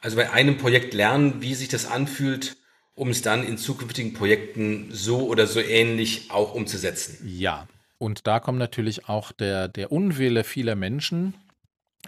Also 0.00 0.16
bei 0.16 0.32
einem 0.32 0.58
Projekt 0.58 0.92
lernen, 0.92 1.40
wie 1.40 1.54
sich 1.54 1.68
das 1.68 1.86
anfühlt, 1.86 2.56
um 2.96 3.10
es 3.10 3.22
dann 3.22 3.44
in 3.44 3.58
zukünftigen 3.58 4.12
Projekten 4.12 4.88
so 4.90 5.28
oder 5.28 5.46
so 5.46 5.60
ähnlich 5.60 6.32
auch 6.32 6.52
umzusetzen. 6.52 7.16
Ja, 7.24 7.68
und 8.00 8.26
da 8.26 8.40
kommt 8.40 8.58
natürlich 8.58 9.10
auch 9.10 9.30
der, 9.30 9.68
der 9.68 9.92
Unwille 9.92 10.42
vieler 10.42 10.74
Menschen 10.74 11.34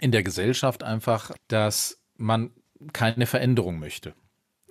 in 0.01 0.11
der 0.11 0.23
Gesellschaft 0.23 0.81
einfach, 0.83 1.31
dass 1.47 2.01
man 2.17 2.49
keine 2.93 3.27
Veränderung 3.27 3.77
möchte. 3.77 4.15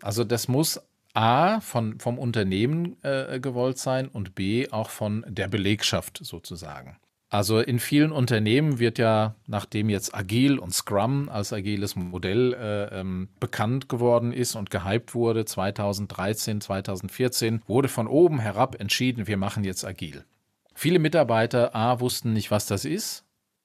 Also 0.00 0.24
das 0.24 0.48
muss 0.48 0.80
A 1.14 1.60
von, 1.60 2.00
vom 2.00 2.18
Unternehmen 2.18 2.96
äh, 3.04 3.38
gewollt 3.38 3.78
sein 3.78 4.08
und 4.08 4.34
B 4.34 4.68
auch 4.72 4.90
von 4.90 5.24
der 5.28 5.46
Belegschaft 5.46 6.18
sozusagen. 6.22 6.96
Also 7.28 7.60
in 7.60 7.78
vielen 7.78 8.10
Unternehmen 8.10 8.80
wird 8.80 8.98
ja, 8.98 9.36
nachdem 9.46 9.90
jetzt 9.90 10.16
Agil 10.16 10.58
und 10.58 10.74
Scrum 10.74 11.28
als 11.28 11.52
agiles 11.52 11.94
Modell 11.94 12.52
äh, 12.52 13.00
ähm, 13.00 13.28
bekannt 13.38 13.88
geworden 13.88 14.32
ist 14.32 14.56
und 14.56 14.70
gehypt 14.70 15.14
wurde, 15.14 15.44
2013, 15.44 16.60
2014, 16.60 17.62
wurde 17.68 17.88
von 17.88 18.08
oben 18.08 18.40
herab 18.40 18.80
entschieden, 18.80 19.28
wir 19.28 19.36
machen 19.36 19.62
jetzt 19.62 19.84
Agil. 19.84 20.24
Viele 20.74 20.98
Mitarbeiter 20.98 21.74
A 21.74 22.00
wussten 22.00 22.32
nicht, 22.32 22.50
was 22.50 22.66
das 22.66 22.84
ist 22.84 23.24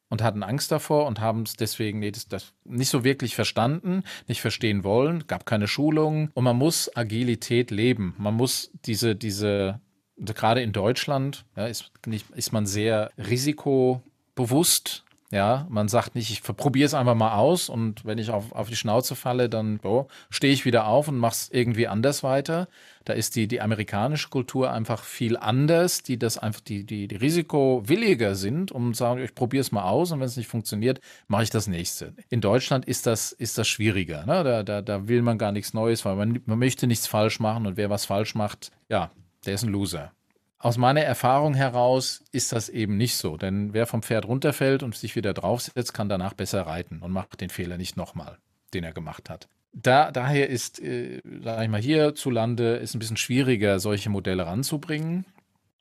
und 0.10 0.22
hatten 0.22 0.44
Angst 0.44 0.72
davor 0.72 1.06
und 1.06 1.20
haben 1.20 1.44
es 1.44 1.56
deswegen 1.56 2.00
nee, 2.00 2.12
das, 2.12 2.28
das 2.28 2.54
nicht 2.64 2.90
so 2.90 3.04
wirklich 3.04 3.36
verstanden, 3.36 4.04
nicht 4.28 4.42
verstehen 4.42 4.84
wollen, 4.84 5.28
gab 5.28 5.46
keine 5.46 5.68
Schulungen 5.68 6.30
und 6.34 6.44
man 6.44 6.58
muss 6.58 6.96
Agilität 6.96 7.72
leben. 7.72 8.16
Man 8.18 8.36
muss 8.36 8.72
diese, 8.86 9.16
diese, 9.16 9.82
gerade 10.18 10.62
in 10.62 10.72
Deutschland 10.72 11.46
ja, 11.56 11.68
ist, 11.68 11.92
nicht, 12.06 12.30
ist 12.32 12.54
man 12.54 12.66
sehr 12.66 13.12
risikobewusst 13.18 15.04
ja, 15.30 15.68
man 15.70 15.90
sagt 15.90 16.16
nicht, 16.16 16.32
ich 16.32 16.42
probiere 16.42 16.86
es 16.86 16.94
einfach 16.94 17.16
mal 17.16 17.34
aus 17.34 17.68
und 17.68 18.06
wenn 18.06 18.18
ich 18.18 18.30
auf, 18.30 18.54
auf 18.54 18.70
die 18.70 18.78
Schnauze 18.78 19.14
falle, 19.14 19.50
dann 19.50 19.82
oh, 19.84 20.08
stehe 20.30 20.54
ich 20.54 20.64
wieder 20.64 20.88
auf 20.88 21.10
und 21.10 21.18
mache 21.18 21.34
es 21.34 21.50
irgendwie 21.52 21.88
anders 21.88 22.24
weiter. 22.24 22.70
Da 23.04 23.12
ist 23.12 23.36
die, 23.36 23.50
die 23.50 23.60
amerikanische 23.60 24.30
Kultur 24.30 24.72
einfach 24.72 25.04
viel 25.04 25.36
anders, 25.36 26.02
die 26.02 26.18
das 26.18 26.38
einfach, 26.38 26.62
die, 26.62 26.86
die, 26.86 27.10
die 27.10 27.16
risikowilliger 27.18 28.36
sind, 28.36 28.70
zu 28.70 28.94
sagen, 28.94 29.22
ich 29.22 29.36
probiere 29.36 29.62
es 29.62 29.74
mal 29.74 29.84
aus 29.84 30.14
und 30.14 30.22
wenn 30.22 30.28
es 30.28 30.38
nicht 30.38 30.48
funktioniert, 30.48 31.02
mache 31.28 31.44
ich 31.44 31.50
das 31.50 31.68
nächste. 31.68 32.14
In 32.30 32.40
Deutschland 32.40 32.86
ist 32.86 33.06
das, 33.06 33.34
ist 33.34 33.58
das 33.58 33.68
schwieriger. 33.68 34.26
Ne? 34.26 34.46
Da, 34.46 34.64
da, 34.64 34.82
da 34.82 35.10
will 35.10 35.22
man 35.24 35.38
gar 35.38 35.52
nichts 35.52 35.74
Neues, 35.74 36.06
weil 36.06 36.16
man, 36.16 36.42
man 36.46 36.60
möchte 36.60 36.88
nichts 36.88 37.06
falsch 37.06 37.42
machen 37.42 37.66
und 37.66 37.76
wer 37.76 37.90
was 37.90 38.06
falsch 38.06 38.34
macht, 38.34 38.72
ja, 38.88 39.12
der 39.46 39.56
ist 39.56 39.64
ein 39.64 39.72
Loser. 39.72 40.14
Aus 40.60 40.78
meiner 40.78 41.02
Erfahrung 41.02 41.54
heraus 41.54 42.24
ist 42.32 42.52
das 42.52 42.68
eben 42.68 42.98
nicht 42.98 43.16
so, 43.16 43.38
denn 43.38 43.74
wer 43.74 43.86
vom 43.86 44.02
Pferd 44.02 44.26
runterfällt 44.26 44.82
und 44.82 44.96
sich 44.96 45.16
wieder 45.16 45.34
draufsetzt, 45.34 45.94
kann 45.94 46.10
danach 46.10 46.34
besser 46.34 46.64
reiten 46.64 47.02
und 47.02 47.12
macht 47.12 47.42
den 47.42 47.50
Fehler 47.50 47.78
nicht 47.78 47.96
nochmal, 47.96 48.40
den 48.74 48.84
er 48.84 48.92
gemacht 48.92 49.30
hat. 49.30 49.48
Da, 49.74 50.12
daher 50.12 50.50
ist, 50.50 50.80
äh, 50.80 51.22
sage 51.44 51.64
ich 51.64 51.70
mal, 51.70 51.82
hierzulande 51.82 52.78
ist 52.78 52.96
ein 52.96 53.00
bisschen 53.00 53.18
schwieriger, 53.18 53.80
solche 53.80 54.10
Modelle 54.10 54.48
ranzubringen. 54.48 55.26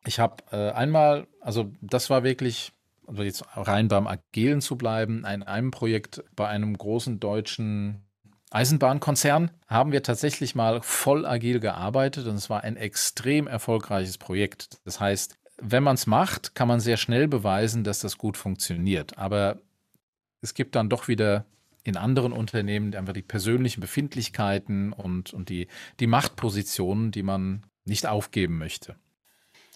Ich 0.04 0.20
habe 0.20 0.44
äh, 0.52 0.72
einmal, 0.72 1.26
also 1.40 1.72
das 1.80 2.10
war 2.10 2.22
wirklich, 2.22 2.72
also 3.06 3.22
jetzt 3.22 3.44
rein 3.54 3.88
beim 3.88 4.06
Agilen 4.06 4.60
zu 4.60 4.76
bleiben, 4.76 5.24
in 5.24 5.42
einem 5.42 5.70
Projekt 5.70 6.22
bei 6.34 6.48
einem 6.48 6.76
großen 6.76 7.18
deutschen 7.18 8.05
Eisenbahnkonzern 8.50 9.50
haben 9.66 9.92
wir 9.92 10.02
tatsächlich 10.02 10.54
mal 10.54 10.80
voll 10.82 11.26
agil 11.26 11.60
gearbeitet 11.60 12.26
und 12.26 12.36
es 12.36 12.48
war 12.48 12.62
ein 12.62 12.76
extrem 12.76 13.46
erfolgreiches 13.46 14.18
Projekt. 14.18 14.78
Das 14.84 15.00
heißt, 15.00 15.36
wenn 15.58 15.82
man 15.82 15.94
es 15.94 16.06
macht, 16.06 16.54
kann 16.54 16.68
man 16.68 16.80
sehr 16.80 16.96
schnell 16.96 17.28
beweisen, 17.28 17.82
dass 17.82 18.00
das 18.00 18.18
gut 18.18 18.36
funktioniert. 18.36 19.18
Aber 19.18 19.58
es 20.42 20.54
gibt 20.54 20.76
dann 20.76 20.88
doch 20.88 21.08
wieder 21.08 21.44
in 21.82 21.96
anderen 21.96 22.32
Unternehmen 22.32 22.94
einfach 22.94 23.12
die 23.12 23.22
persönlichen 23.22 23.80
Befindlichkeiten 23.80 24.92
und, 24.92 25.32
und 25.32 25.48
die, 25.48 25.68
die 26.00 26.06
Machtpositionen, 26.06 27.10
die 27.10 27.22
man 27.22 27.64
nicht 27.84 28.06
aufgeben 28.06 28.58
möchte. 28.58 28.96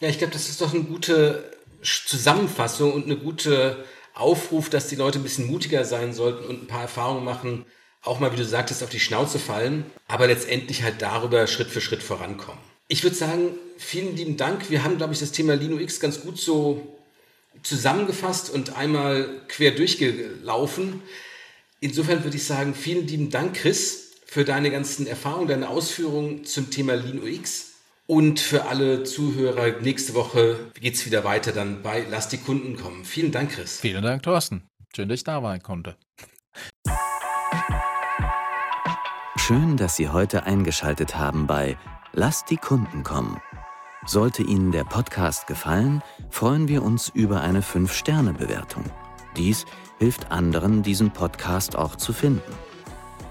Ja, 0.01 0.09
ich 0.09 0.19
glaube, 0.19 0.33
das 0.33 0.49
ist 0.49 0.61
doch 0.61 0.75
eine 0.75 0.83
gute 0.83 1.53
Zusammenfassung 1.83 2.93
und 2.93 3.05
eine 3.05 3.17
gute 3.17 3.85
Aufruf, 4.15 4.69
dass 4.69 4.89
die 4.89 4.97
Leute 4.97 5.19
ein 5.19 5.23
bisschen 5.23 5.47
mutiger 5.47 5.85
sein 5.85 6.13
sollten 6.13 6.45
und 6.45 6.63
ein 6.63 6.67
paar 6.67 6.83
Erfahrungen 6.83 7.25
machen, 7.25 7.65
auch 8.03 8.21
mal, 8.21 8.33
wie 8.33 8.37
du 8.37 8.45
sagtest, 8.45 8.83
auf 8.83 8.91
die 8.91 9.01
Schnauze 9.01 9.39
fallen, 9.39 9.85
aber 10.09 10.27
letztendlich 10.27 10.83
halt 10.83 11.03
darüber 11.03 11.47
Schritt 11.47 11.69
für 11.69 11.81
Schritt 11.81 12.03
vorankommen. 12.03 12.61
Ich 12.89 13.03
würde 13.03 13.17
sagen, 13.17 13.51
vielen 13.77 14.17
lieben 14.17 14.37
Dank. 14.37 14.71
Wir 14.71 14.83
haben, 14.83 14.97
glaube 14.97 15.13
ich, 15.13 15.21
das 15.21 15.33
Thema 15.33 15.55
LinuX 15.55 16.01
ganz 16.01 16.23
gut 16.23 16.39
so 16.39 16.99
zusammengefasst 17.63 18.51
und 18.51 18.77
einmal 18.77 19.43
quer 19.49 19.73
durchgelaufen. 19.73 21.03
Insofern 21.81 22.25
würde 22.25 22.37
ich 22.37 22.45
sagen, 22.45 22.75
vielen 22.75 23.07
lieben 23.07 23.31
Dank, 23.31 23.55
Chris, 23.55 24.13
für 24.27 24.45
deine 24.45 24.71
ganzen 24.71 25.07
Erfahrungen, 25.07 25.49
deine 25.49 25.69
Ausführungen 25.69 26.45
zum 26.45 26.71
Thema 26.71 26.95
LinuX. 26.95 27.69
Und 28.07 28.41
für 28.41 28.65
alle 28.65 29.05
Zuhörer, 29.05 29.81
nächste 29.83 30.15
Woche 30.15 30.59
geht 30.81 30.95
es 30.95 31.07
wieder 31.07 31.23
weiter 31.23 31.53
dann 31.53 31.83
bei 31.83 32.05
Lass 32.11 32.29
die 32.29 32.39
Kunden 32.39 32.77
kommen. 32.77 33.05
Vielen 33.05 33.31
Dank, 33.31 33.53
Chris. 33.53 33.79
Vielen 33.79 34.03
Dank, 34.03 34.25
Thorsten. 34.25 34.63
Schön, 34.95 35.09
dass 35.09 35.21
ich 35.21 35.25
da 35.25 35.41
sein 35.41 35.63
konnte. 35.63 35.97
Schön, 39.51 39.77
dass 39.77 39.97
Sie 39.97 40.09
heute 40.09 40.45
eingeschaltet 40.45 41.17
haben 41.17 41.49
bei 41.49 41.77
Lass 42.13 42.45
die 42.45 42.57
Kunden 42.57 43.03
kommen. 43.03 43.43
Sollte 44.07 44.45
Ihnen 44.45 44.71
der 44.71 44.85
Podcast 44.85 45.49
gefallen, 45.49 46.05
freuen 46.29 46.69
wir 46.69 46.85
uns 46.85 47.09
über 47.09 47.41
eine 47.41 47.61
5-Sterne-Bewertung. 47.61 48.85
Dies 49.37 49.67
hilft 49.99 50.31
anderen, 50.31 50.85
diesen 50.85 51.11
Podcast 51.11 51.75
auch 51.75 51.97
zu 51.97 52.13
finden. 52.13 52.53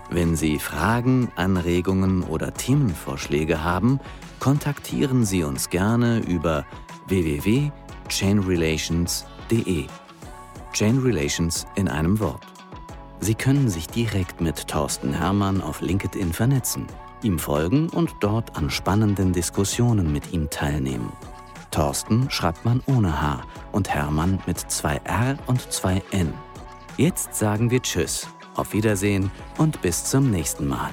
Wenn 0.09 0.35
Sie 0.35 0.59
Fragen, 0.59 1.31
Anregungen 1.37 2.23
oder 2.23 2.53
Themenvorschläge 2.53 3.63
haben, 3.63 4.01
kontaktieren 4.41 5.23
Sie 5.23 5.45
uns 5.45 5.69
gerne 5.69 6.19
über 6.19 6.65
www.chainrelations.de. 7.07 9.85
Chain 10.73 10.99
Relations 10.99 11.65
in 11.75 11.87
einem 11.87 12.19
Wort. 12.19 12.48
Sie 13.19 13.35
können 13.35 13.69
sich 13.69 13.87
direkt 13.87 14.41
mit 14.41 14.67
Thorsten 14.67 15.13
Hermann 15.13 15.61
auf 15.61 15.81
LinkedIn 15.81 16.33
vernetzen, 16.33 16.87
ihm 17.21 17.37
folgen 17.37 17.89
und 17.89 18.11
dort 18.21 18.55
an 18.55 18.69
spannenden 18.69 19.33
Diskussionen 19.33 20.11
mit 20.11 20.31
ihm 20.31 20.49
teilnehmen. 20.49 21.11
Thorsten 21.71 22.29
schreibt 22.29 22.65
man 22.65 22.81
ohne 22.87 23.21
H 23.21 23.43
und 23.71 23.89
Hermann 23.89 24.39
mit 24.47 24.59
zwei 24.59 25.01
R 25.03 25.37
und 25.47 25.71
zwei 25.71 26.01
N. 26.11 26.33
Jetzt 26.97 27.35
sagen 27.35 27.71
wir 27.71 27.81
Tschüss, 27.81 28.27
auf 28.55 28.73
Wiedersehen 28.73 29.31
und 29.57 29.81
bis 29.81 30.05
zum 30.05 30.31
nächsten 30.31 30.67
Mal. 30.67 30.91